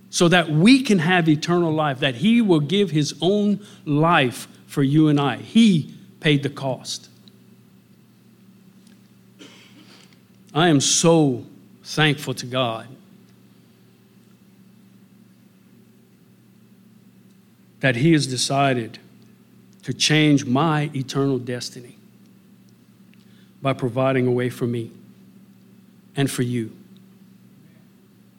so 0.10 0.28
that 0.28 0.50
we 0.50 0.82
can 0.82 1.00
have 1.00 1.30
eternal 1.30 1.72
life, 1.72 2.00
that 2.00 2.16
He 2.16 2.42
will 2.42 2.60
give 2.60 2.92
His 2.92 3.14
own 3.22 3.66
life 3.86 4.48
for 4.66 4.84
you 4.84 5.08
and 5.10 5.20
I. 5.20 5.38
He 5.38 5.94
paid 6.20 6.44
the 6.44 6.50
cost. 6.50 7.10
I 10.54 10.70
am 10.70 10.82
so 10.82 11.46
thankful 11.84 12.34
to 12.36 12.46
God 12.46 12.88
that 17.80 17.96
He 17.98 18.14
has 18.14 18.26
decided 18.26 18.98
to 19.84 19.94
change 19.94 20.46
my 20.46 20.90
eternal 20.96 21.38
destiny 21.38 21.97
by 23.68 23.74
providing 23.74 24.26
a 24.28 24.32
way 24.32 24.50
for 24.50 24.66
me 24.66 24.90
and 26.16 26.32
for 26.32 26.42
you. 26.42 26.72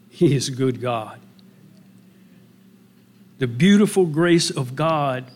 He 0.09 0.35
is 0.35 0.49
a 0.49 0.53
good 0.53 0.81
God. 0.81 1.21
The 3.37 3.47
beautiful 3.47 4.07
grace 4.07 4.49
of 4.49 4.75
God 4.75 5.27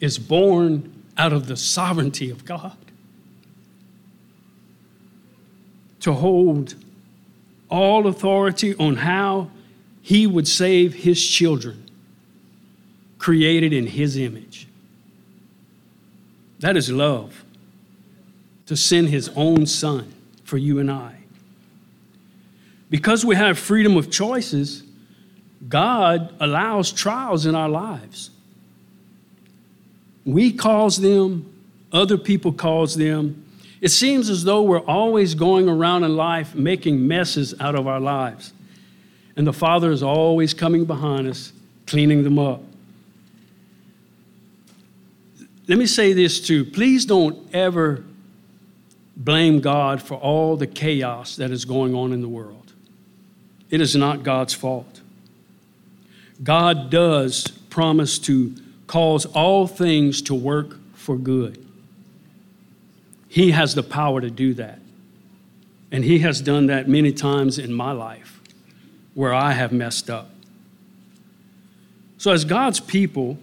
is 0.00 0.18
born 0.18 1.04
out 1.16 1.32
of 1.32 1.46
the 1.46 1.56
sovereignty 1.56 2.30
of 2.30 2.44
God. 2.44 2.76
To 6.00 6.14
hold 6.14 6.74
all 7.68 8.08
authority 8.08 8.74
on 8.74 8.96
how 8.96 9.52
he 10.02 10.26
would 10.26 10.48
save 10.48 10.94
his 10.94 11.24
children 11.24 11.88
created 13.20 13.72
in 13.72 13.86
his 13.86 14.16
image. 14.16 14.66
That 16.58 16.76
is 16.76 16.90
love 16.90 17.44
to 18.68 18.76
send 18.76 19.08
his 19.08 19.30
own 19.34 19.64
son 19.64 20.12
for 20.44 20.58
you 20.58 20.78
and 20.78 20.90
I. 20.90 21.14
Because 22.90 23.24
we 23.24 23.34
have 23.34 23.58
freedom 23.58 23.96
of 23.96 24.10
choices, 24.10 24.82
God 25.66 26.34
allows 26.38 26.92
trials 26.92 27.46
in 27.46 27.54
our 27.54 27.68
lives. 27.68 28.28
We 30.26 30.52
cause 30.52 30.98
them, 30.98 31.50
other 31.92 32.18
people 32.18 32.52
cause 32.52 32.94
them. 32.94 33.42
It 33.80 33.88
seems 33.88 34.28
as 34.28 34.44
though 34.44 34.62
we're 34.62 34.84
always 34.84 35.34
going 35.34 35.66
around 35.66 36.04
in 36.04 36.14
life 36.14 36.54
making 36.54 37.08
messes 37.08 37.58
out 37.60 37.74
of 37.74 37.86
our 37.86 38.00
lives. 38.00 38.52
And 39.34 39.46
the 39.46 39.52
Father 39.54 39.90
is 39.90 40.02
always 40.02 40.52
coming 40.52 40.84
behind 40.84 41.26
us, 41.26 41.54
cleaning 41.86 42.22
them 42.22 42.38
up. 42.38 42.60
Let 45.66 45.78
me 45.78 45.86
say 45.86 46.12
this 46.12 46.38
too. 46.38 46.66
Please 46.66 47.06
don't 47.06 47.38
ever 47.54 48.04
blame 49.18 49.60
God 49.60 50.00
for 50.00 50.14
all 50.14 50.56
the 50.56 50.66
chaos 50.66 51.36
that 51.36 51.50
is 51.50 51.64
going 51.64 51.94
on 51.94 52.12
in 52.12 52.22
the 52.22 52.28
world. 52.28 52.72
It 53.68 53.80
is 53.80 53.94
not 53.96 54.22
God's 54.22 54.54
fault. 54.54 55.02
God 56.42 56.88
does 56.88 57.48
promise 57.68 58.18
to 58.20 58.54
cause 58.86 59.26
all 59.26 59.66
things 59.66 60.22
to 60.22 60.34
work 60.34 60.76
for 60.94 61.16
good. 61.16 61.66
He 63.28 63.50
has 63.50 63.74
the 63.74 63.82
power 63.82 64.20
to 64.20 64.30
do 64.30 64.54
that. 64.54 64.78
And 65.90 66.04
He 66.04 66.20
has 66.20 66.40
done 66.40 66.66
that 66.66 66.88
many 66.88 67.12
times 67.12 67.58
in 67.58 67.72
my 67.72 67.92
life 67.92 68.40
where 69.14 69.34
I 69.34 69.52
have 69.52 69.72
messed 69.72 70.08
up. 70.08 70.30
So, 72.18 72.30
as 72.30 72.44
God's 72.44 72.80
people, 72.80 73.38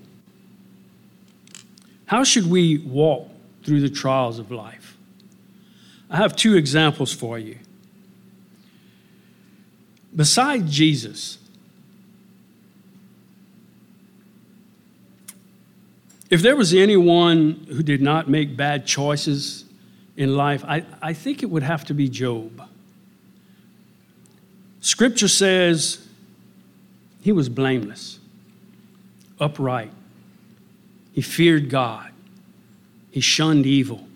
how 2.05 2.23
should 2.23 2.49
we 2.49 2.77
walk 2.79 3.29
through 3.63 3.81
the 3.81 3.89
trials 3.89 4.39
of 4.39 4.51
life? 4.51 4.94
I 6.09 6.17
have 6.17 6.35
two 6.35 6.55
examples 6.55 7.11
for 7.11 7.37
you. 7.39 7.57
Besides 10.15 10.71
Jesus, 10.71 11.37
if 16.29 16.41
there 16.41 16.55
was 16.55 16.73
anyone 16.73 17.65
who 17.69 17.83
did 17.83 18.01
not 18.01 18.29
make 18.29 18.55
bad 18.55 18.85
choices 18.85 19.65
in 20.15 20.37
life, 20.37 20.63
I, 20.65 20.85
I 21.01 21.13
think 21.13 21.43
it 21.43 21.47
would 21.47 21.63
have 21.63 21.83
to 21.85 21.93
be 21.93 22.07
Job. 22.07 22.67
Scripture 24.79 25.27
says 25.27 26.07
he 27.21 27.31
was 27.31 27.49
blameless, 27.49 28.19
upright. 29.39 29.91
He 31.11 31.21
feared 31.21 31.69
God. 31.69 32.11
He 33.09 33.19
shunned 33.19 33.65
evil. 33.65 34.07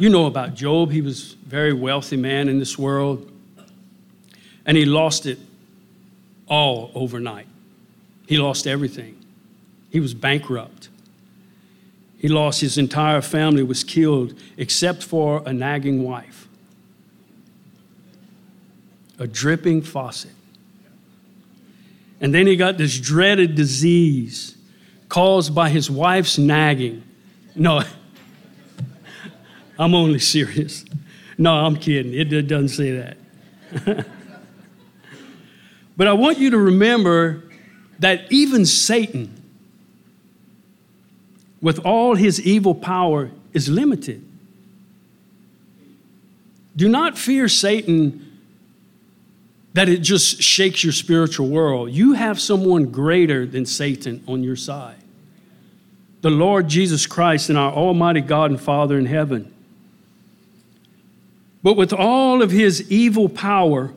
You 0.00 0.08
know 0.08 0.24
about 0.24 0.54
Job. 0.54 0.92
He 0.92 1.02
was 1.02 1.34
a 1.34 1.36
very 1.46 1.74
wealthy 1.74 2.16
man 2.16 2.48
in 2.48 2.58
this 2.58 2.78
world, 2.78 3.30
and 4.64 4.74
he 4.74 4.86
lost 4.86 5.26
it 5.26 5.38
all 6.46 6.90
overnight. 6.94 7.46
He 8.26 8.38
lost 8.38 8.66
everything. 8.66 9.22
He 9.90 10.00
was 10.00 10.14
bankrupt. 10.14 10.88
He 12.16 12.28
lost 12.28 12.62
his 12.62 12.78
entire 12.78 13.20
family, 13.20 13.62
was 13.62 13.84
killed, 13.84 14.32
except 14.56 15.02
for 15.02 15.42
a 15.44 15.52
nagging 15.52 16.02
wife, 16.02 16.48
a 19.18 19.26
dripping 19.26 19.82
faucet. 19.82 20.32
And 22.22 22.34
then 22.34 22.46
he 22.46 22.56
got 22.56 22.78
this 22.78 22.98
dreaded 22.98 23.54
disease 23.54 24.56
caused 25.10 25.54
by 25.54 25.68
his 25.68 25.90
wife's 25.90 26.38
nagging. 26.38 27.02
No, 27.54 27.82
I'm 29.80 29.94
only 29.94 30.18
serious. 30.18 30.84
No, 31.38 31.54
I'm 31.54 31.74
kidding. 31.74 32.12
It 32.12 32.46
doesn't 32.46 32.68
say 32.68 32.90
that. 32.92 33.16
but 35.96 36.06
I 36.06 36.12
want 36.12 36.38
you 36.38 36.50
to 36.50 36.58
remember 36.58 37.44
that 37.98 38.30
even 38.30 38.66
Satan, 38.66 39.42
with 41.62 41.78
all 41.78 42.14
his 42.14 42.40
evil 42.42 42.74
power, 42.74 43.30
is 43.54 43.70
limited. 43.70 44.22
Do 46.76 46.86
not 46.86 47.16
fear 47.16 47.48
Satan 47.48 48.26
that 49.72 49.88
it 49.88 49.98
just 49.98 50.42
shakes 50.42 50.84
your 50.84 50.92
spiritual 50.92 51.48
world. 51.48 51.90
You 51.90 52.12
have 52.12 52.38
someone 52.38 52.86
greater 52.90 53.46
than 53.46 53.64
Satan 53.64 54.22
on 54.26 54.42
your 54.42 54.56
side 54.56 54.96
the 56.20 56.30
Lord 56.30 56.68
Jesus 56.68 57.06
Christ 57.06 57.48
and 57.48 57.56
our 57.56 57.72
Almighty 57.72 58.20
God 58.20 58.50
and 58.50 58.60
Father 58.60 58.98
in 58.98 59.06
heaven. 59.06 59.54
But 61.62 61.74
with 61.74 61.92
all 61.92 62.42
of 62.42 62.50
his 62.50 62.90
evil 62.90 63.28
power, 63.28 63.92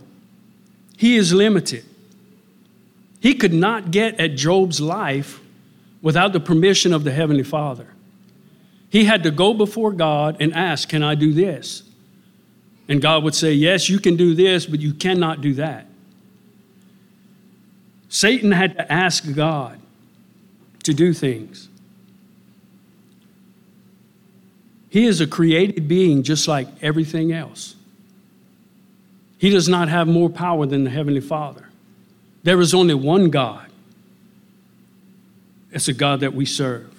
he 0.97 1.15
is 1.15 1.33
limited. 1.33 1.85
He 3.19 3.35
could 3.35 3.53
not 3.53 3.91
get 3.91 4.19
at 4.19 4.35
Job's 4.35 4.81
life 4.81 5.39
without 6.01 6.33
the 6.33 6.39
permission 6.39 6.93
of 6.93 7.05
the 7.05 7.11
Heavenly 7.11 7.43
Father. 7.43 7.87
He 8.89 9.05
had 9.05 9.23
to 9.23 9.31
go 9.31 9.53
before 9.53 9.91
God 9.91 10.37
and 10.39 10.53
ask, 10.53 10.89
Can 10.89 11.01
I 11.01 11.15
do 11.15 11.33
this? 11.33 11.83
And 12.87 13.01
God 13.01 13.23
would 13.23 13.33
say, 13.33 13.53
Yes, 13.53 13.89
you 13.89 13.99
can 13.99 14.17
do 14.17 14.35
this, 14.35 14.65
but 14.65 14.81
you 14.81 14.93
cannot 14.93 15.41
do 15.41 15.53
that. 15.55 15.87
Satan 18.09 18.51
had 18.51 18.75
to 18.75 18.91
ask 18.91 19.33
God 19.33 19.79
to 20.83 20.93
do 20.93 21.13
things. 21.13 21.69
He 24.93 25.07
is 25.07 25.21
a 25.21 25.25
created 25.25 25.87
being 25.87 26.21
just 26.21 26.47
like 26.47 26.67
everything 26.83 27.31
else. 27.31 27.75
He 29.39 29.49
does 29.49 29.67
not 29.67 29.89
have 29.89 30.07
more 30.07 30.29
power 30.29 30.67
than 30.67 30.83
the 30.83 30.91
Heavenly 30.91 31.19
Father. 31.19 31.67
There 32.43 32.61
is 32.61 32.75
only 32.75 32.93
one 32.93 33.31
God. 33.31 33.71
It's 35.71 35.87
a 35.87 35.93
God 35.93 36.19
that 36.19 36.35
we 36.35 36.45
serve. 36.45 36.93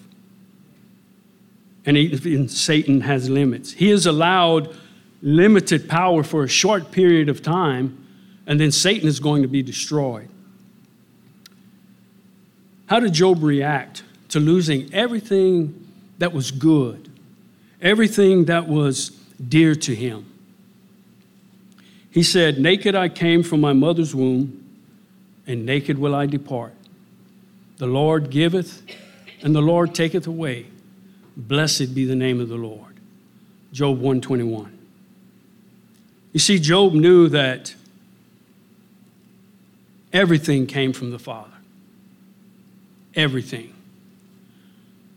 And, 1.86 1.96
and 1.96 2.50
Satan 2.50 3.02
has 3.02 3.30
limits. 3.30 3.70
He 3.70 3.92
is 3.92 4.06
allowed 4.06 4.74
limited 5.22 5.88
power 5.88 6.24
for 6.24 6.42
a 6.42 6.48
short 6.48 6.90
period 6.90 7.28
of 7.28 7.42
time, 7.42 8.04
and 8.44 8.58
then 8.58 8.72
Satan 8.72 9.06
is 9.06 9.20
going 9.20 9.42
to 9.42 9.48
be 9.48 9.62
destroyed. 9.62 10.28
How 12.86 12.98
did 12.98 13.12
Job 13.12 13.44
react 13.44 14.02
to 14.30 14.40
losing 14.40 14.92
everything 14.92 15.86
that 16.18 16.32
was 16.32 16.50
good? 16.50 17.12
Everything 17.84 18.46
that 18.46 18.66
was 18.66 19.10
dear 19.46 19.74
to 19.74 19.94
him. 19.94 20.24
He 22.10 22.22
said, 22.22 22.58
Naked 22.58 22.94
I 22.94 23.10
came 23.10 23.42
from 23.42 23.60
my 23.60 23.74
mother's 23.74 24.14
womb, 24.14 24.60
and 25.46 25.66
naked 25.66 25.98
will 25.98 26.14
I 26.14 26.26
depart. 26.26 26.72
The 27.76 27.86
Lord 27.86 28.30
giveth, 28.30 28.82
and 29.42 29.54
the 29.54 29.60
Lord 29.60 29.94
taketh 29.94 30.26
away. 30.26 30.66
Blessed 31.36 31.94
be 31.94 32.06
the 32.06 32.16
name 32.16 32.40
of 32.40 32.48
the 32.48 32.56
Lord. 32.56 32.94
Job 33.72 33.96
121. 33.96 34.78
You 36.32 36.40
see, 36.40 36.58
Job 36.58 36.94
knew 36.94 37.28
that 37.28 37.74
everything 40.12 40.66
came 40.66 40.92
from 40.92 41.10
the 41.10 41.18
Father. 41.18 41.50
Everything. 43.14 43.74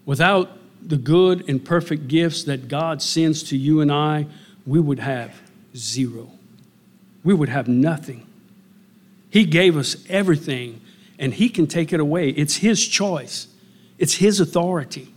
Without 0.06 0.57
the 0.88 0.97
good 0.97 1.47
and 1.50 1.63
perfect 1.63 2.08
gifts 2.08 2.43
that 2.45 2.69
God 2.69 3.02
sends 3.02 3.43
to 3.43 3.58
you 3.58 3.82
and 3.82 3.91
I, 3.91 4.26
we 4.65 4.80
would 4.80 5.00
have 5.00 5.41
zero. 5.76 6.32
We 7.23 7.34
would 7.34 7.50
have 7.50 7.67
nothing. 7.67 8.26
He 9.30 9.43
gave 9.43 9.76
us 9.76 9.97
everything, 10.08 10.80
and 11.19 11.34
He 11.34 11.50
can 11.50 11.67
take 11.67 11.91
it 11.91 12.00
away. 12.00 12.30
It's 12.30 12.58
His 12.58 12.86
choice, 12.88 13.47
it's 13.97 14.15
His 14.15 14.39
authority. 14.39 15.13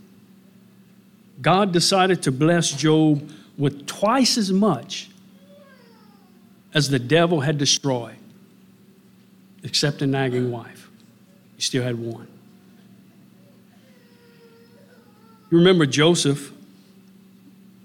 God 1.41 1.71
decided 1.71 2.21
to 2.23 2.31
bless 2.31 2.71
Job 2.71 3.31
with 3.57 3.87
twice 3.87 4.37
as 4.37 4.51
much 4.51 5.09
as 6.73 6.89
the 6.89 6.99
devil 6.99 7.41
had 7.41 7.57
destroyed, 7.57 8.17
except 9.63 10.01
a 10.01 10.07
nagging 10.07 10.51
wife. 10.51 10.89
He 11.55 11.61
still 11.61 11.83
had 11.83 11.97
one. 11.97 12.27
You 15.51 15.57
remember 15.57 15.85
Joseph? 15.85 16.53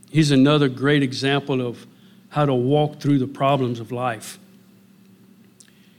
He's 0.09 0.31
another 0.31 0.69
great 0.69 1.03
example 1.03 1.61
of 1.61 1.85
how 2.29 2.47
to 2.47 2.55
walk 2.55 3.01
through 3.01 3.19
the 3.19 3.27
problems 3.27 3.81
of 3.81 3.91
life. 3.91 4.39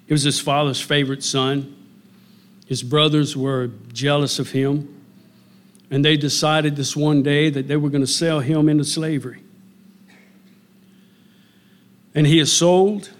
He 0.08 0.14
was 0.14 0.24
his 0.24 0.40
father's 0.40 0.80
favorite 0.80 1.24
son. 1.24 1.76
His 2.66 2.84
brothers 2.84 3.36
were 3.36 3.70
jealous 3.92 4.40
of 4.40 4.52
him, 4.52 5.04
and 5.92 6.06
they 6.06 6.16
decided 6.16 6.78
this 6.78 6.96
one 6.96 7.22
day 7.22 7.50
that 7.50 7.68
they 7.68 7.76
were 7.76 7.90
going 7.90 8.02
to 8.02 8.08
sell 8.08 8.40
him 8.40 8.70
into 8.70 8.86
slavery. 8.86 9.42
And 12.16 12.26
he 12.26 12.40
is 12.40 12.52
sold, 12.52 13.12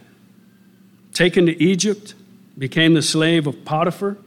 taken 1.14 1.46
to 1.48 1.62
Egypt, 1.62 2.14
became 2.58 2.94
the 2.94 3.02
slave 3.02 3.46
of 3.46 3.66
Potiphar. 3.66 4.18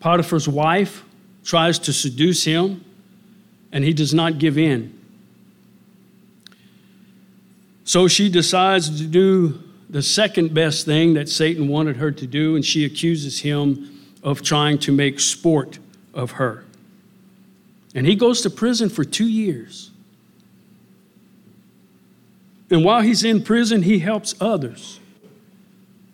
Potiphar's 0.00 0.46
wife 0.46 1.02
tries 1.42 1.78
to 1.80 1.92
seduce 1.92 2.44
him 2.44 2.84
and 3.72 3.84
he 3.84 3.92
does 3.92 4.14
not 4.14 4.38
give 4.38 4.56
in. 4.58 4.92
So 7.84 8.08
she 8.08 8.28
decides 8.28 9.00
to 9.00 9.06
do 9.06 9.62
the 9.88 10.02
second 10.02 10.52
best 10.52 10.84
thing 10.84 11.14
that 11.14 11.28
Satan 11.28 11.68
wanted 11.68 11.96
her 11.96 12.10
to 12.10 12.26
do, 12.26 12.56
and 12.56 12.64
she 12.64 12.84
accuses 12.84 13.40
him 13.40 14.10
of 14.22 14.42
trying 14.42 14.78
to 14.78 14.92
make 14.92 15.20
sport 15.20 15.78
of 16.12 16.32
her. 16.32 16.64
And 17.94 18.06
he 18.06 18.16
goes 18.16 18.42
to 18.42 18.50
prison 18.50 18.88
for 18.88 19.04
two 19.04 19.28
years. 19.28 19.90
And 22.70 22.84
while 22.84 23.02
he's 23.02 23.22
in 23.22 23.42
prison, 23.42 23.82
he 23.82 24.00
helps 24.00 24.34
others. 24.40 24.98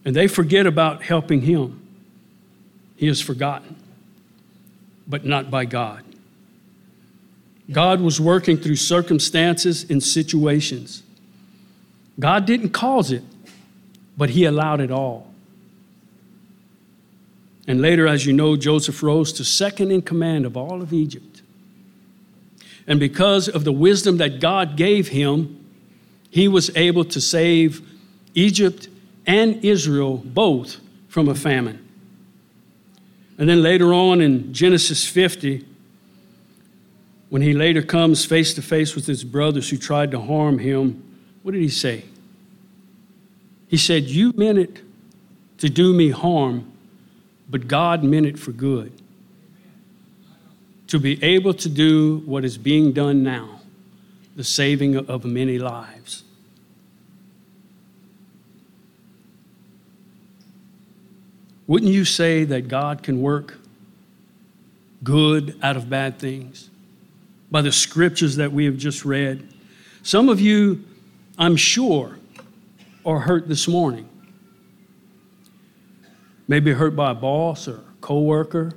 And 0.05 0.15
they 0.15 0.27
forget 0.27 0.67
about 0.67 1.03
helping 1.03 1.43
him. 1.43 1.81
He 2.97 3.09
is 3.09 3.21
forgotten, 3.21 3.77
but 5.07 5.25
not 5.25 5.51
by 5.51 5.65
God. 5.65 6.05
God 7.73 8.01
was 8.01 8.21
working 8.21 8.57
through 8.57 8.77
circumstances 8.77 9.89
and 9.89 10.03
situations. 10.03 11.03
God 12.19 12.47
didn't 12.47 12.71
cause 12.71 13.11
it, 13.11 13.23
but 14.17 14.31
He 14.31 14.45
allowed 14.45 14.81
it 14.81 14.91
all. 14.91 15.33
And 17.67 17.81
later, 17.81 18.07
as 18.07 18.27
you 18.27 18.33
know, 18.33 18.57
Joseph 18.57 19.03
rose 19.03 19.33
to 19.35 19.45
second 19.45 19.91
in 19.91 20.03
command 20.03 20.45
of 20.45 20.57
all 20.57 20.83
of 20.83 20.93
Egypt. 20.93 21.43
And 22.87 22.99
because 22.99 23.49
of 23.49 23.65
the 23.65 23.73
wisdom 23.73 24.17
that 24.17 24.41
God 24.41 24.77
gave 24.77 25.09
him, 25.09 25.65
he 26.31 26.49
was 26.49 26.75
able 26.77 27.05
to 27.05 27.21
save 27.21 27.81
Egypt 28.35 28.89
and 29.27 29.65
Israel 29.65 30.17
both 30.17 30.79
from 31.09 31.29
a 31.29 31.35
famine. 31.35 31.79
And 33.39 33.49
then 33.49 33.63
later 33.63 33.93
on 33.95 34.21
in 34.21 34.53
Genesis 34.53 35.07
50, 35.07 35.65
when 37.33 37.41
he 37.41 37.55
later 37.55 37.81
comes 37.81 38.27
face 38.27 38.53
to 38.53 38.61
face 38.61 38.95
with 38.95 39.07
his 39.07 39.25
brothers 39.25 39.71
who 39.71 39.79
tried 39.79 40.11
to 40.11 40.21
harm 40.21 40.59
him, 40.59 41.03
what 41.43 41.53
did 41.53 41.63
he 41.63 41.69
say? 41.71 42.05
He 43.69 43.79
said, 43.79 44.05
You 44.05 44.35
meant 44.37 44.59
it 44.59 44.83
to 45.57 45.71
do 45.71 45.95
me 45.95 46.11
harm, 46.11 46.71
but 47.49 47.69
God 47.69 48.05
meant 48.05 48.27
it 48.27 48.39
for 48.39 48.53
good. 48.53 48.93
To 50.89 50.99
be 50.99 51.25
able 51.25 51.55
to 51.55 51.71
do 51.71 52.19
what 52.27 52.45
is 52.45 52.59
being 52.59 52.93
done 52.93 53.23
now, 53.23 53.63
the 54.37 54.45
saving 54.45 54.95
of 54.95 55.25
many 55.25 55.59
lives. 55.59 56.25
Wouldn't 61.67 61.91
you 61.91 62.05
say 62.05 62.45
that 62.45 62.69
God 62.69 63.03
can 63.03 63.23
work 63.23 63.59
good 65.03 65.59
out 65.63 65.79
of 65.79 65.89
bad 65.89 66.19
things? 66.19 66.69
By 67.53 67.61
the 67.61 67.71
scriptures 67.71 68.37
that 68.37 68.51
we 68.51 68.65
have 68.65 68.79
just 68.79 69.05
read. 69.05 69.47
Some 70.03 70.31
of 70.31 70.41
you, 70.41 70.83
I'm 71.37 71.55
sure, 71.55 72.19
are 73.05 73.21
hurt 73.21 73.47
this 73.47 73.69
morning. 73.69 74.09
Maybe 76.49 76.73
hurt 76.73 76.97
by 76.97 77.11
a 77.11 77.15
boss 77.15 77.69
or 77.69 77.75
a 77.77 77.83
coworker, 78.01 78.73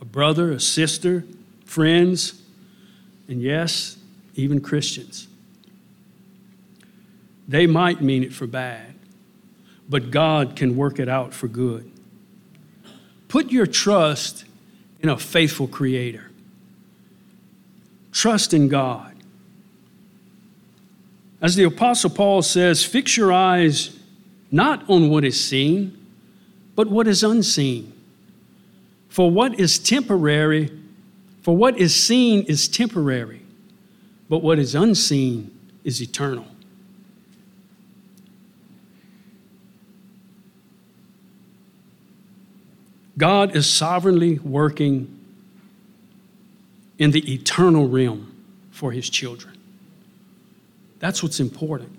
a 0.00 0.04
brother, 0.04 0.50
a 0.50 0.58
sister, 0.58 1.22
friends, 1.64 2.42
and 3.28 3.40
yes, 3.40 3.96
even 4.34 4.60
Christians. 4.60 5.28
They 7.46 7.68
might 7.68 8.02
mean 8.02 8.24
it 8.24 8.32
for 8.32 8.48
bad, 8.48 8.94
but 9.88 10.10
God 10.10 10.56
can 10.56 10.76
work 10.76 10.98
it 10.98 11.08
out 11.08 11.32
for 11.32 11.46
good. 11.46 11.88
Put 13.28 13.52
your 13.52 13.66
trust 13.66 14.44
in 15.00 15.08
a 15.08 15.16
faithful 15.16 15.68
Creator. 15.68 16.31
Trust 18.12 18.52
in 18.52 18.68
God. 18.68 19.14
As 21.40 21.56
the 21.56 21.64
Apostle 21.64 22.10
Paul 22.10 22.42
says, 22.42 22.84
fix 22.84 23.16
your 23.16 23.32
eyes 23.32 23.98
not 24.50 24.88
on 24.88 25.08
what 25.08 25.24
is 25.24 25.42
seen, 25.42 25.98
but 26.76 26.88
what 26.88 27.08
is 27.08 27.24
unseen. 27.24 27.92
For 29.08 29.30
what 29.30 29.58
is 29.58 29.78
temporary, 29.78 30.70
for 31.40 31.56
what 31.56 31.78
is 31.78 31.94
seen 31.94 32.44
is 32.44 32.68
temporary, 32.68 33.42
but 34.28 34.38
what 34.38 34.58
is 34.58 34.74
unseen 34.74 35.50
is 35.82 36.00
eternal. 36.00 36.46
God 43.18 43.56
is 43.56 43.66
sovereignly 43.66 44.38
working 44.38 45.18
in 47.02 47.10
the 47.10 47.34
eternal 47.34 47.88
realm 47.88 48.32
for 48.70 48.92
his 48.92 49.10
children. 49.10 49.58
That's 51.00 51.20
what's 51.20 51.40
important. 51.40 51.90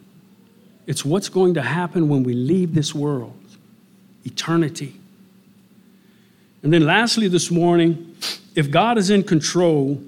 It's 0.87 1.03
what's 1.03 1.27
going 1.27 1.55
to 1.55 1.61
happen 1.61 2.07
when 2.07 2.23
we 2.23 2.33
leave 2.33 2.73
this 2.73 2.95
world 2.95 3.37
eternity. 4.23 4.97
And 6.61 6.71
then, 6.71 6.85
lastly, 6.85 7.27
this 7.27 7.51
morning, 7.51 8.15
if 8.55 8.71
God 8.71 8.97
is 8.97 9.09
in 9.09 9.23
control, 9.23 10.01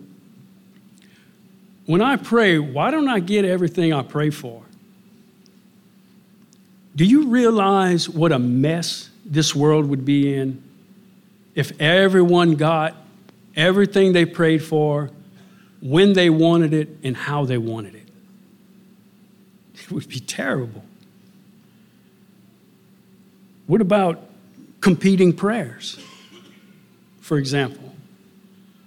when 1.87 2.01
I 2.01 2.15
pray, 2.15 2.57
why 2.57 2.89
don't 2.89 3.09
I 3.09 3.19
get 3.19 3.43
everything 3.43 3.91
I 3.91 4.01
pray 4.01 4.29
for? 4.29 4.63
Do 6.95 7.03
you 7.03 7.27
realize 7.27 8.07
what 8.07 8.31
a 8.31 8.39
mess 8.39 9.09
this 9.25 9.53
world 9.53 9.87
would 9.87 10.05
be 10.05 10.33
in 10.33 10.63
if 11.53 11.77
everyone 11.81 12.55
got 12.55 12.95
everything 13.55 14.13
they 14.13 14.25
prayed 14.25 14.63
for, 14.63 15.11
when 15.81 16.13
they 16.13 16.29
wanted 16.29 16.73
it, 16.73 16.89
and 17.03 17.15
how 17.15 17.45
they 17.45 17.57
wanted 17.57 17.95
it? 17.95 18.01
It 19.75 19.91
would 19.91 20.07
be 20.09 20.19
terrible. 20.19 20.83
What 23.67 23.81
about 23.81 24.29
competing 24.81 25.33
prayers? 25.33 25.99
For 27.19 27.37
example, 27.37 27.95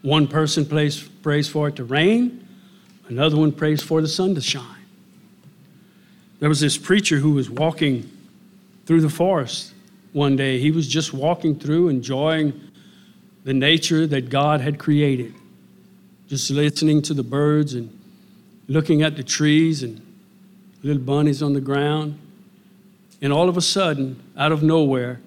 one 0.02 0.28
person 0.28 0.64
prays, 0.64 1.02
prays 1.02 1.48
for 1.48 1.68
it 1.68 1.76
to 1.76 1.84
rain, 1.84 2.46
another 3.08 3.36
one 3.36 3.52
prays 3.52 3.82
for 3.82 4.00
the 4.00 4.08
sun 4.08 4.34
to 4.36 4.40
shine. 4.40 4.64
There 6.38 6.48
was 6.48 6.60
this 6.60 6.78
preacher 6.78 7.16
who 7.16 7.32
was 7.32 7.50
walking 7.50 8.08
through 8.86 9.00
the 9.00 9.08
forest 9.08 9.72
one 10.12 10.36
day. 10.36 10.60
He 10.60 10.70
was 10.70 10.86
just 10.86 11.12
walking 11.12 11.58
through, 11.58 11.88
enjoying 11.88 12.67
the 13.44 13.54
nature 13.54 14.06
that 14.06 14.30
God 14.30 14.60
had 14.60 14.78
created, 14.78 15.34
just 16.26 16.50
listening 16.50 17.02
to 17.02 17.14
the 17.14 17.22
birds 17.22 17.74
and 17.74 17.96
looking 18.66 19.02
at 19.02 19.16
the 19.16 19.22
trees 19.22 19.82
and 19.82 20.04
little 20.82 21.02
bunnies 21.02 21.42
on 21.42 21.54
the 21.54 21.60
ground. 21.60 22.18
And 23.20 23.32
all 23.32 23.48
of 23.48 23.56
a 23.56 23.62
sudden, 23.62 24.22
out 24.36 24.52
of 24.52 24.62
nowhere, 24.62 25.20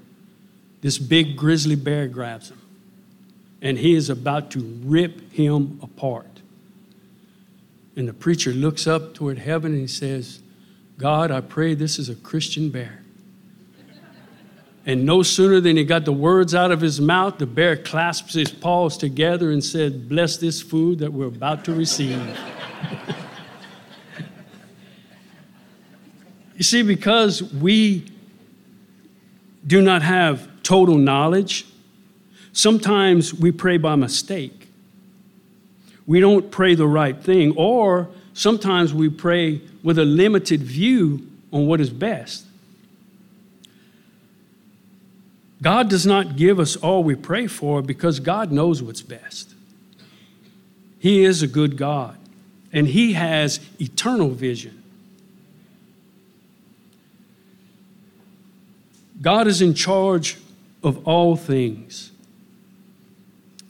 this 0.82 0.97
big 0.97 1.36
grizzly 1.36 1.76
bear 1.76 2.08
grabs 2.08 2.52
him. 2.52 2.62
And 3.62 3.78
he 3.78 3.95
is 3.95 4.10
about 4.10 4.52
to 4.52 4.60
rip 4.84 5.32
him 5.32 5.80
apart. 5.82 6.41
And 7.95 8.08
the 8.08 8.13
preacher 8.13 8.52
looks 8.52 8.88
up 8.88 9.13
toward 9.13 9.39
heaven 9.39 9.74
and 9.74 9.82
he 9.82 9.88
says, 9.88 10.39
God, 10.97 11.32
I 11.32 11.41
pray 11.41 11.74
this 11.74 12.00
is 12.00 12.10
a 12.10 12.15
Christian 12.15 12.69
bear. 12.69 13.02
And 14.86 15.06
no 15.06 15.22
sooner 15.22 15.60
than 15.60 15.78
he 15.78 15.84
got 15.84 16.06
the 16.06 16.12
words 16.12 16.56
out 16.56 16.72
of 16.72 16.82
his 16.82 17.00
mouth, 17.00 17.38
the 17.38 17.46
bear 17.46 17.78
clasps 17.78 18.34
his 18.34 18.52
paws 18.52 18.98
together 18.98 19.52
and 19.52 19.63
said, 19.63 20.10
Bless 20.10 20.38
this 20.38 20.62
food 20.62 21.00
that 21.00 21.13
we're 21.13 21.28
about 21.28 21.65
to 21.65 21.74
receive. 21.74 22.20
You 26.62 26.63
see, 26.63 26.84
because 26.84 27.41
we 27.41 28.06
do 29.65 29.82
not 29.82 30.04
have 30.04 30.48
total 30.62 30.96
knowledge, 30.96 31.65
sometimes 32.54 33.34
we 33.34 33.52
pray 33.52 33.78
by 33.78 33.96
mistake. 33.96 34.67
We 36.06 36.20
don't 36.20 36.52
pray 36.52 36.76
the 36.76 36.86
right 36.86 37.20
thing, 37.20 37.56
or 37.58 38.10
sometimes 38.34 38.94
we 38.94 39.10
pray 39.10 39.60
with 39.82 39.98
a 39.98 40.06
limited 40.06 40.62
view 40.62 41.28
on 41.52 41.65
what 41.65 41.82
is 41.82 41.89
best. 41.89 42.46
God 45.62 45.89
does 45.89 46.06
not 46.06 46.36
give 46.36 46.60
us 46.60 46.76
all 46.76 47.04
we 47.04 47.15
pray 47.15 47.47
for 47.47 47.82
because 47.82 48.19
God 48.19 48.52
knows 48.52 48.82
what's 48.82 49.02
best. 49.02 49.54
He 50.97 51.24
is 51.24 51.41
a 51.41 51.47
good 51.47 51.78
God, 51.78 52.17
and 52.74 52.88
He 52.88 53.13
has 53.13 53.60
eternal 53.80 54.30
vision. 54.30 54.82
God 59.21 59.47
is 59.47 59.62
in 59.62 59.76
charge 59.76 60.38
of 60.84 61.08
all 61.08 61.36
things. 61.36 62.12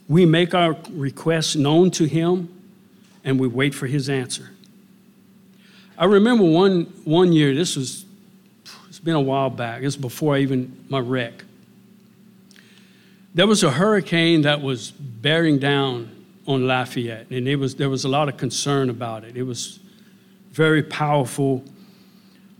We 0.08 0.24
make 0.24 0.54
our 0.54 0.76
requests 0.90 1.56
known 1.56 1.90
to 1.92 2.04
Him 2.04 2.48
and 3.24 3.38
we 3.38 3.48
wait 3.48 3.74
for 3.74 3.86
His 3.86 4.08
answer. 4.08 4.50
I 5.96 6.06
remember 6.06 6.44
one, 6.44 6.84
one 7.04 7.32
year, 7.32 7.54
this 7.54 7.76
was, 7.76 8.06
it's 8.88 8.98
been 8.98 9.14
a 9.14 9.20
while 9.20 9.50
back, 9.50 9.82
it's 9.82 9.96
before 9.96 10.34
I 10.34 10.38
even 10.38 10.84
my 10.88 10.98
wreck. 10.98 11.44
There 13.34 13.46
was 13.46 13.62
a 13.62 13.70
hurricane 13.70 14.42
that 14.42 14.60
was 14.60 14.90
bearing 14.90 15.58
down 15.58 16.24
on 16.46 16.66
Lafayette, 16.66 17.30
and 17.30 17.48
it 17.48 17.56
was, 17.56 17.76
there 17.76 17.88
was 17.88 18.04
a 18.04 18.08
lot 18.08 18.28
of 18.28 18.36
concern 18.36 18.90
about 18.90 19.24
it. 19.24 19.36
It 19.36 19.44
was 19.44 19.80
very 20.50 20.82
powerful. 20.82 21.64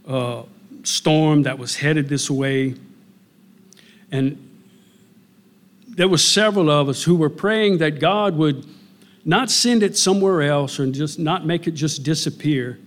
Uh, 0.06 0.42
storm 0.84 1.44
that 1.44 1.58
was 1.58 1.76
headed 1.76 2.08
this 2.08 2.30
way. 2.30 2.74
And 4.10 4.48
there 5.88 6.08
were 6.08 6.18
several 6.18 6.70
of 6.70 6.88
us 6.88 7.02
who 7.02 7.16
were 7.16 7.30
praying 7.30 7.78
that 7.78 8.00
God 8.00 8.36
would 8.36 8.66
not 9.24 9.50
send 9.50 9.82
it 9.82 9.96
somewhere 9.96 10.42
else 10.42 10.80
or 10.80 10.86
just 10.90 11.18
not 11.18 11.46
make 11.46 11.66
it 11.66 11.72
just 11.72 12.02
disappear, 12.02 12.78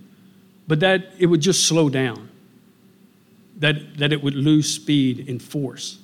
but 0.68 0.80
that 0.80 1.12
it 1.18 1.26
would 1.26 1.40
just 1.40 1.66
slow 1.66 1.88
down, 1.88 2.28
that, 3.58 3.96
that 3.98 4.12
it 4.12 4.22
would 4.22 4.34
lose 4.34 4.72
speed 4.72 5.28
and 5.28 5.42
force. 5.42 5.98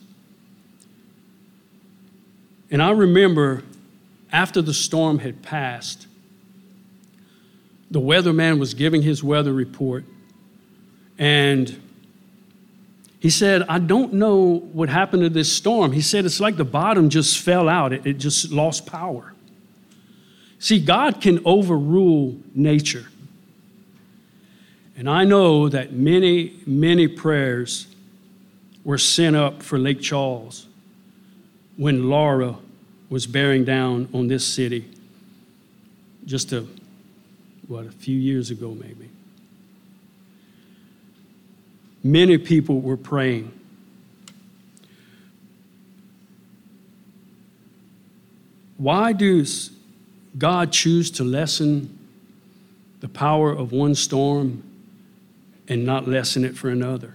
And 2.73 2.83
I 2.83 2.91
remember 2.91 3.63
after 4.33 4.63
the 4.63 4.73
storm 4.73 5.19
had 5.19 5.43
passed, 5.43 6.07
the 7.91 8.01
weatherman 8.01 8.59
was 8.59 8.73
giving 8.73 9.03
his 9.03 9.23
weather 9.23 9.53
report, 9.53 10.05
and 11.19 11.81
he 13.21 13.29
said, 13.29 13.63
I 13.69 13.79
don't 13.79 14.15
know 14.15 14.61
what 14.73 14.89
happened 14.89 15.23
to 15.23 15.29
this 15.29 15.53
storm. 15.53 15.93
He 15.93 16.01
said, 16.01 16.25
it's 16.25 16.41
like 16.41 16.57
the 16.57 16.65
bottom 16.65 17.11
just 17.11 17.39
fell 17.39 17.69
out, 17.69 17.93
it, 17.93 18.07
it 18.07 18.15
just 18.15 18.51
lost 18.51 18.87
power. 18.87 19.35
See, 20.59 20.81
God 20.81 21.21
can 21.21 21.41
overrule 21.45 22.37
nature. 22.55 23.07
And 24.97 25.11
I 25.11 25.25
know 25.25 25.69
that 25.69 25.93
many, 25.93 26.57
many 26.67 27.07
prayers 27.07 27.87
were 28.83 28.99
sent 28.99 29.37
up 29.37 29.63
for 29.63 29.79
Lake 29.79 30.01
Charles 30.01 30.67
when 31.77 32.09
Laura 32.09 32.57
was 33.13 33.27
bearing 33.27 33.63
down 33.63 34.09
on 34.15 34.27
this 34.27 34.43
city 34.43 34.89
just 36.25 36.51
a, 36.51 36.65
what, 37.69 37.85
a 37.85 37.91
few 37.91 38.19
years 38.19 38.51
ago, 38.51 38.71
maybe. 38.71 39.11
Many 42.03 42.39
people 42.39 42.81
were 42.81 42.97
praying. 42.97 43.53
Why 48.79 49.13
does 49.13 49.73
God 50.39 50.73
choose 50.73 51.11
to 51.11 51.23
lessen 51.23 51.99
the 53.01 53.09
power 53.09 53.53
of 53.53 53.73
one 53.73 53.95
storm 53.95 54.63
and 55.69 55.85
not 55.85 56.09
lessen 56.09 56.47
it 56.47 56.57
for 56.57 56.71
another? 56.71 57.15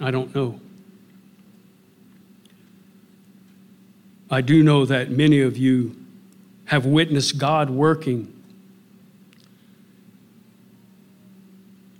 I 0.00 0.10
don't 0.10 0.34
know. 0.34 0.58
I 4.34 4.40
do 4.40 4.64
know 4.64 4.84
that 4.86 5.12
many 5.12 5.42
of 5.42 5.56
you 5.56 5.94
have 6.64 6.84
witnessed 6.84 7.38
God 7.38 7.70
working 7.70 8.32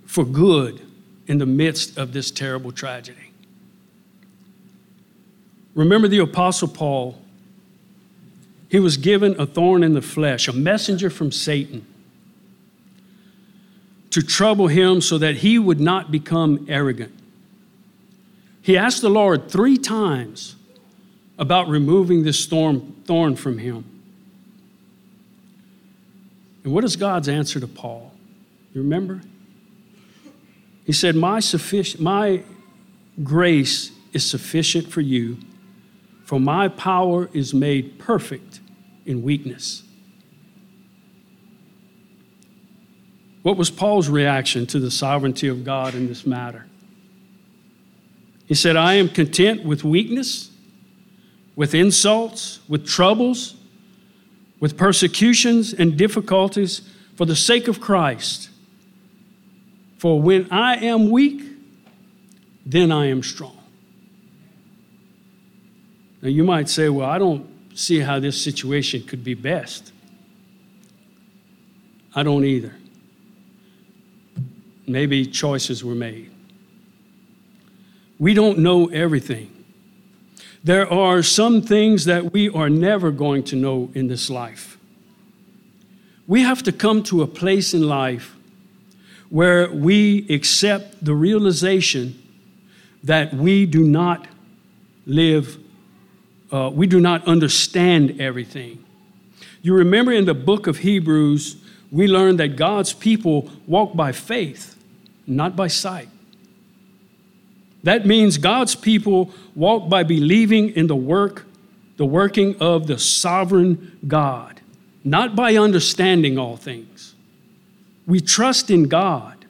for 0.05 0.25
good 0.25 0.81
in 1.29 1.39
the 1.39 1.47
midst 1.47 1.97
of 1.97 2.13
this 2.13 2.33
terrible 2.33 2.73
tragedy. 2.73 3.31
Remember 5.77 6.09
the 6.09 6.19
Apostle 6.19 6.67
Paul. 6.67 7.23
He 8.69 8.81
was 8.81 8.97
given 8.97 9.41
a 9.41 9.47
thorn 9.47 9.85
in 9.85 9.95
the 9.95 10.03
flesh, 10.03 10.49
a 10.49 10.53
messenger 10.53 11.11
from 11.11 11.31
Satan 11.31 11.87
to 14.11 14.23
trouble 14.23 14.67
him 14.67 15.01
so 15.01 15.19
that 15.19 15.37
he 15.37 15.57
would 15.57 15.79
not 15.79 16.11
become 16.11 16.67
arrogant. 16.69 17.17
He 18.61 18.77
asked 18.77 19.03
the 19.03 19.09
Lord 19.09 19.49
three 19.49 19.77
times 19.77 20.57
about 21.39 21.69
removing 21.69 22.23
this 22.23 22.47
thorn, 22.47 23.03
thorn 23.07 23.37
from 23.37 23.59
him. 23.59 23.85
And 26.63 26.73
what 26.73 26.85
is 26.85 26.97
God's 26.97 27.29
answer 27.29 27.61
to 27.61 27.67
Paul? 27.67 28.13
You 28.73 28.83
remember? 28.83 29.21
He 30.85 30.93
said, 30.93 31.17
My, 31.17 31.41
sufficient, 31.41 32.03
my 32.03 32.43
grace 33.23 33.91
is 34.13 34.29
sufficient 34.29 34.91
for 34.91 35.01
you, 35.01 35.39
for 36.25 36.41
my 36.41 36.69
power 36.69 37.29
is 37.33 37.53
made 37.53 37.99
perfect 37.99 38.61
in 39.05 39.23
weakness. 39.23 39.83
What 43.43 43.59
was 43.59 43.71
Paul's 43.71 44.09
reaction 44.09 44.67
to 44.69 44.81
the 44.81 44.91
sovereignty 44.91 45.49
of 45.49 45.65
God 45.65 45.95
in 45.95 46.07
this 46.07 46.25
matter? 46.25 46.67
He 48.47 48.55
said, 48.55 48.77
I 48.77 48.95
am 48.95 49.09
content 49.09 49.65
with 49.65 49.85
weakness, 49.85 50.51
with 51.57 51.75
insults, 51.75 52.61
with 52.69 52.87
troubles, 52.87 53.55
with 54.61 54.77
persecutions 54.77 55.73
and 55.73 55.97
difficulties 55.97 56.83
for 57.17 57.27
the 57.27 57.37
sake 57.37 57.69
of 57.69 57.81
Christ. 57.81 58.49
For 59.99 60.21
when 60.21 60.49
I 60.51 60.77
am 60.77 61.11
weak, 61.11 61.43
then 62.67 62.91
I 62.91 63.07
am 63.07 63.23
strong. 63.23 63.57
Now 66.23 66.29
you 66.31 66.45
might 66.45 66.69
say, 66.69 66.89
well, 66.89 67.09
I 67.09 67.19
don't 67.19 67.47
see 67.75 68.01
how 68.01 68.19
this 68.19 68.41
situation 68.41 69.03
could 69.03 69.23
be 69.23 69.35
best. 69.35 69.93
I 72.15 72.23
don't 72.23 72.45
either. 72.45 72.75
Maybe 74.87 75.27
choices 75.27 75.85
were 75.85 75.95
made. 75.95 76.31
We 78.19 78.35
don't 78.35 78.59
know 78.59 78.87
everything. 78.87 79.54
There 80.65 80.91
are 80.91 81.23
some 81.23 81.61
things 81.61 82.07
that 82.07 82.33
we 82.33 82.49
are 82.49 82.71
never 82.71 83.11
going 83.11 83.45
to 83.45 83.57
know 83.57 83.91
in 83.95 84.09
this 84.09 84.31
life. 84.31 84.79
We 86.27 86.41
have 86.41 86.63
to 86.63 86.73
come 86.73 87.03
to 87.05 87.21
a 87.21 87.27
place 87.27 87.75
in 87.75 87.87
life 87.87 88.35
where 89.29 89.71
we 89.71 90.27
accept 90.31 91.05
the 91.05 91.15
realization 91.15 92.19
that 93.03 93.35
we 93.35 93.67
do 93.67 93.85
not 93.85 94.27
live, 95.05 95.59
uh, 96.51 96.71
we 96.73 96.87
do 96.87 96.99
not 96.99 97.27
understand 97.29 98.19
everything. 98.19 98.83
You 99.61 99.75
remember 99.75 100.13
in 100.13 100.25
the 100.25 100.35
book 100.35 100.67
of 100.67 100.79
Hebrews, 100.79 101.57
we 101.93 102.07
learned 102.09 102.41
that 102.41 102.57
God's 102.57 102.95
people 102.95 103.51
walk 103.67 103.95
by 103.95 104.13
faith, 104.13 104.77
not 105.27 105.57
by 105.57 105.69
sight. 105.69 106.09
That 107.85 108.07
means 108.07 108.39
God's 108.39 108.75
people 108.75 109.31
walk 109.55 109.91
by 109.91 110.03
believing 110.03 110.71
in 110.71 110.87
the 110.87 110.97
work, 110.97 111.45
the 111.99 112.07
working 112.07 112.57
of 112.59 112.87
the 112.87 112.99
sovereign 112.99 113.99
God, 114.09 114.63
not 115.05 115.37
by 115.37 115.57
understanding 115.57 116.39
all 116.39 116.57
things. 116.57 117.15
We 118.07 118.21
trust 118.21 118.71
in 118.71 118.89
God. 118.89 119.45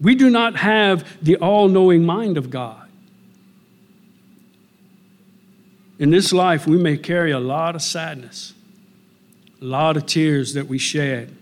We 0.00 0.16
do 0.16 0.30
not 0.30 0.56
have 0.56 1.16
the 1.22 1.36
all 1.36 1.68
knowing 1.68 2.04
mind 2.04 2.36
of 2.36 2.50
God. 2.50 2.88
In 6.00 6.10
this 6.10 6.32
life, 6.32 6.66
we 6.66 6.76
may 6.76 6.96
carry 6.96 7.30
a 7.30 7.40
lot 7.40 7.76
of 7.76 7.82
sadness, 7.82 8.52
a 9.62 9.64
lot 9.64 9.96
of 9.96 10.06
tears 10.06 10.54
that 10.54 10.66
we 10.66 10.78
shed. 10.78 11.36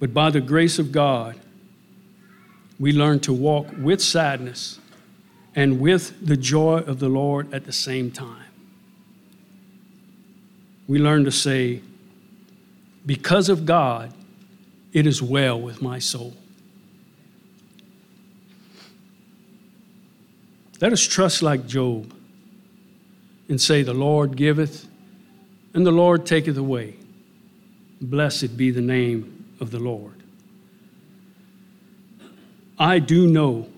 But 0.00 0.12
by 0.12 0.28
the 0.30 0.40
grace 0.40 0.78
of 0.78 0.92
God, 0.92 1.36
we 2.78 2.92
learn 2.92 3.20
to 3.20 3.32
walk 3.32 3.68
with 3.78 4.02
sadness 4.02 4.78
and 5.54 5.80
with 5.80 6.26
the 6.26 6.36
joy 6.36 6.78
of 6.78 6.98
the 6.98 7.08
Lord 7.08 7.52
at 7.54 7.64
the 7.64 7.72
same 7.72 8.10
time. 8.10 8.44
We 10.86 10.98
learn 10.98 11.24
to 11.24 11.32
say, 11.32 11.80
Because 13.06 13.48
of 13.48 13.64
God, 13.64 14.12
it 14.92 15.06
is 15.06 15.22
well 15.22 15.60
with 15.60 15.80
my 15.80 15.98
soul. 15.98 16.34
Let 20.80 20.92
us 20.92 21.02
trust 21.02 21.42
like 21.42 21.66
Job 21.66 22.12
and 23.48 23.60
say, 23.60 23.82
The 23.82 23.94
Lord 23.94 24.36
giveth, 24.36 24.86
and 25.72 25.86
the 25.86 25.92
Lord 25.92 26.26
taketh 26.26 26.56
away. 26.56 26.96
Blessed 28.00 28.56
be 28.56 28.70
the 28.70 28.82
name 28.82 29.46
of 29.60 29.70
the 29.70 29.78
Lord. 29.78 30.13
I 32.78 32.98
do 32.98 33.26
know 33.26 33.68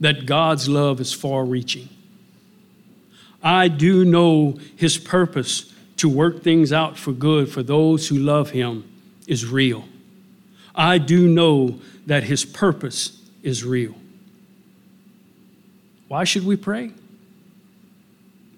that 0.00 0.26
God's 0.26 0.68
love 0.68 1.00
is 1.00 1.12
far 1.12 1.44
reaching. 1.44 1.88
I 3.42 3.68
do 3.68 4.04
know 4.04 4.58
his 4.76 4.98
purpose 4.98 5.72
to 5.96 6.08
work 6.08 6.42
things 6.42 6.72
out 6.72 6.96
for 6.98 7.12
good 7.12 7.50
for 7.50 7.62
those 7.62 8.08
who 8.08 8.16
love 8.16 8.50
him 8.50 8.90
is 9.26 9.46
real. 9.46 9.84
I 10.74 10.98
do 10.98 11.28
know 11.28 11.80
that 12.06 12.22
his 12.24 12.44
purpose 12.44 13.20
is 13.42 13.64
real. 13.64 13.94
Why 16.08 16.24
should 16.24 16.46
we 16.46 16.56
pray? 16.56 16.92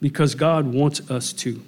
Because 0.01 0.35
God 0.35 0.73
wants 0.73 1.11
us 1.11 1.33
to. 1.35 1.61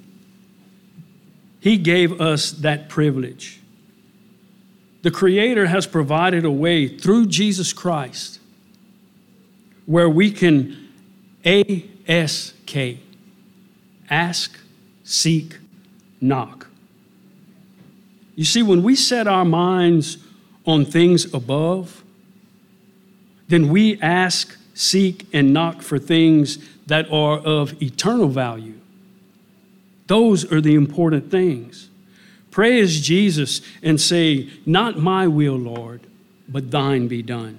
He 1.60 1.76
gave 1.76 2.20
us 2.20 2.52
that 2.52 2.88
privilege. 2.88 3.60
The 5.04 5.10
Creator 5.10 5.66
has 5.66 5.86
provided 5.86 6.46
a 6.46 6.50
way 6.50 6.88
through 6.88 7.26
Jesus 7.26 7.74
Christ 7.74 8.40
where 9.84 10.08
we 10.08 10.30
can 10.30 10.88
ASK, 11.44 12.74
ask, 14.08 14.58
seek, 15.04 15.58
knock. 16.22 16.68
You 18.34 18.46
see, 18.46 18.62
when 18.62 18.82
we 18.82 18.96
set 18.96 19.26
our 19.26 19.44
minds 19.44 20.16
on 20.64 20.86
things 20.86 21.34
above, 21.34 22.02
then 23.48 23.68
we 23.68 24.00
ask, 24.00 24.56
seek, 24.72 25.28
and 25.34 25.52
knock 25.52 25.82
for 25.82 25.98
things 25.98 26.66
that 26.86 27.12
are 27.12 27.40
of 27.40 27.82
eternal 27.82 28.28
value. 28.28 28.80
Those 30.06 30.50
are 30.50 30.62
the 30.62 30.74
important 30.74 31.30
things. 31.30 31.90
Pray 32.54 32.78
as 32.78 33.00
Jesus 33.00 33.62
and 33.82 34.00
say, 34.00 34.48
Not 34.64 34.96
my 34.96 35.26
will, 35.26 35.56
Lord, 35.56 36.02
but 36.48 36.70
thine 36.70 37.08
be 37.08 37.20
done. 37.20 37.58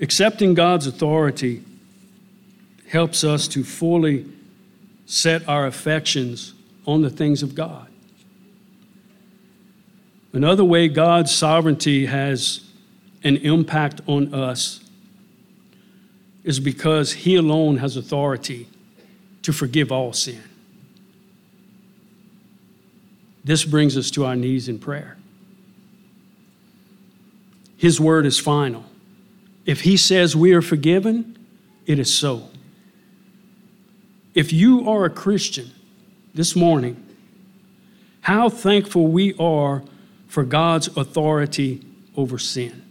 Accepting 0.00 0.52
God's 0.52 0.86
authority 0.86 1.64
helps 2.88 3.24
us 3.24 3.48
to 3.48 3.64
fully 3.64 4.26
set 5.06 5.48
our 5.48 5.64
affections 5.64 6.52
on 6.86 7.00
the 7.00 7.08
things 7.08 7.42
of 7.42 7.54
God. 7.54 7.88
Another 10.34 10.62
way 10.62 10.88
God's 10.88 11.34
sovereignty 11.34 12.04
has 12.04 12.68
an 13.24 13.38
impact 13.38 14.02
on 14.06 14.34
us 14.34 14.84
is 16.44 16.60
because 16.60 17.14
He 17.14 17.34
alone 17.34 17.78
has 17.78 17.96
authority 17.96 18.68
to 19.40 19.54
forgive 19.54 19.90
all 19.90 20.12
sin. 20.12 20.42
This 23.48 23.64
brings 23.64 23.96
us 23.96 24.10
to 24.10 24.26
our 24.26 24.36
knees 24.36 24.68
in 24.68 24.78
prayer. 24.78 25.16
His 27.78 27.98
word 27.98 28.26
is 28.26 28.38
final. 28.38 28.84
If 29.64 29.80
He 29.80 29.96
says 29.96 30.36
we 30.36 30.52
are 30.52 30.60
forgiven, 30.60 31.34
it 31.86 31.98
is 31.98 32.12
so. 32.12 32.50
If 34.34 34.52
you 34.52 34.86
are 34.86 35.06
a 35.06 35.10
Christian 35.10 35.70
this 36.34 36.54
morning, 36.54 37.02
how 38.20 38.50
thankful 38.50 39.06
we 39.06 39.32
are 39.38 39.82
for 40.26 40.44
God's 40.44 40.88
authority 40.88 41.80
over 42.18 42.38
sin. 42.38 42.84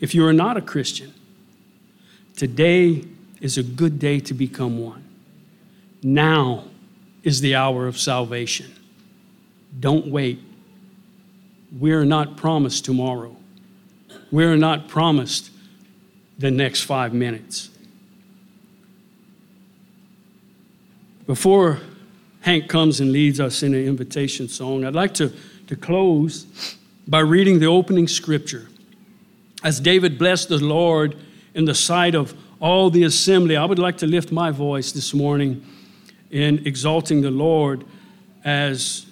If 0.00 0.14
you 0.14 0.26
are 0.26 0.32
not 0.32 0.56
a 0.56 0.62
Christian, 0.62 1.12
today 2.36 3.04
is 3.38 3.58
a 3.58 3.62
good 3.62 3.98
day 3.98 4.18
to 4.20 4.32
become 4.32 4.82
one. 4.82 5.04
Now 6.02 6.64
is 7.26 7.40
the 7.40 7.56
hour 7.56 7.88
of 7.88 7.98
salvation. 7.98 8.72
Don't 9.80 10.06
wait. 10.06 10.40
We 11.76 11.90
are 11.90 12.04
not 12.04 12.36
promised 12.36 12.84
tomorrow. 12.84 13.34
We 14.30 14.44
are 14.44 14.56
not 14.56 14.86
promised 14.86 15.50
the 16.38 16.52
next 16.52 16.82
five 16.82 17.12
minutes. 17.12 17.68
Before 21.26 21.80
Hank 22.42 22.68
comes 22.68 23.00
and 23.00 23.10
leads 23.10 23.40
us 23.40 23.64
in 23.64 23.74
an 23.74 23.84
invitation 23.84 24.48
song, 24.48 24.84
I'd 24.84 24.94
like 24.94 25.14
to, 25.14 25.32
to 25.66 25.74
close 25.74 26.76
by 27.08 27.18
reading 27.18 27.58
the 27.58 27.66
opening 27.66 28.06
scripture 28.06 28.68
As 29.64 29.80
David 29.80 30.16
blessed 30.16 30.48
the 30.48 30.58
Lord 30.58 31.16
in 31.54 31.64
the 31.64 31.74
sight 31.74 32.14
of 32.14 32.34
all 32.60 32.88
the 32.88 33.02
assembly, 33.02 33.56
I 33.56 33.64
would 33.64 33.80
like 33.80 33.98
to 33.98 34.06
lift 34.06 34.30
my 34.30 34.52
voice 34.52 34.92
this 34.92 35.12
morning 35.12 35.64
in 36.30 36.66
exalting 36.66 37.22
the 37.22 37.30
Lord 37.30 37.84
as 38.44 39.06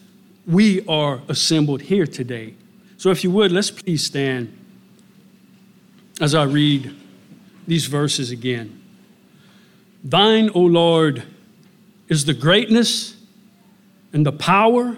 we 0.46 0.86
are 0.86 1.20
assembled 1.28 1.82
here 1.82 2.06
today. 2.06 2.54
So, 2.96 3.10
if 3.10 3.24
you 3.24 3.30
would, 3.30 3.52
let's 3.52 3.70
please 3.70 4.04
stand 4.04 4.56
as 6.20 6.34
I 6.34 6.44
read 6.44 6.94
these 7.66 7.86
verses 7.86 8.30
again. 8.30 8.80
Thine, 10.02 10.50
O 10.54 10.60
Lord, 10.60 11.22
is 12.08 12.24
the 12.24 12.34
greatness 12.34 13.16
and 14.12 14.24
the 14.24 14.32
power 14.32 14.96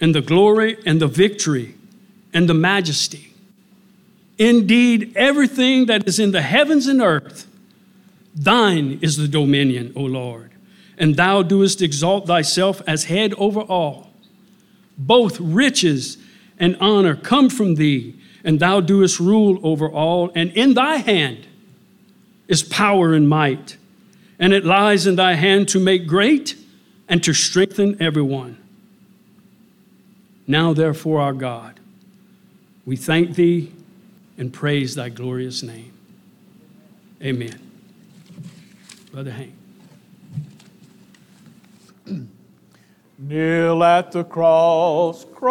and 0.00 0.14
the 0.14 0.20
glory 0.20 0.78
and 0.86 1.00
the 1.00 1.08
victory 1.08 1.74
and 2.32 2.48
the 2.48 2.54
majesty. 2.54 3.32
Indeed, 4.38 5.12
everything 5.16 5.86
that 5.86 6.06
is 6.06 6.20
in 6.20 6.30
the 6.30 6.42
heavens 6.42 6.86
and 6.86 7.02
earth, 7.02 7.46
thine 8.34 9.00
is 9.02 9.16
the 9.16 9.26
dominion, 9.26 9.92
O 9.96 10.02
Lord, 10.02 10.52
and 10.98 11.16
thou 11.16 11.42
doest 11.42 11.80
exalt 11.80 12.26
thyself 12.26 12.82
as 12.86 13.04
head 13.04 13.32
over 13.34 13.60
all. 13.60 14.10
Both 14.98 15.40
riches 15.40 16.18
and 16.58 16.76
honor 16.80 17.14
come 17.14 17.48
from 17.48 17.76
thee, 17.76 18.16
and 18.44 18.60
thou 18.60 18.80
doest 18.80 19.20
rule 19.20 19.58
over 19.62 19.88
all, 19.88 20.30
and 20.34 20.50
in 20.52 20.74
thy 20.74 20.96
hand 20.96 21.46
is 22.48 22.62
power 22.62 23.14
and 23.14 23.28
might, 23.28 23.76
and 24.38 24.52
it 24.52 24.64
lies 24.64 25.06
in 25.06 25.16
thy 25.16 25.34
hand 25.34 25.68
to 25.68 25.78
make 25.78 26.06
great 26.06 26.56
and 27.08 27.22
to 27.24 27.32
strengthen 27.32 28.00
everyone. 28.02 28.56
Now, 30.46 30.72
therefore, 30.72 31.20
our 31.20 31.32
God, 31.32 31.78
we 32.86 32.96
thank 32.96 33.34
thee 33.34 33.72
and 34.38 34.52
praise 34.52 34.94
thy 34.94 35.10
glorious 35.10 35.62
name. 35.62 35.92
Amen. 37.22 37.60
Brother 39.12 39.32
Hank. 39.32 39.57
Kneel 43.20 43.82
at 43.82 44.12
the 44.12 44.22
cross, 44.22 45.24
Christ. 45.24 45.48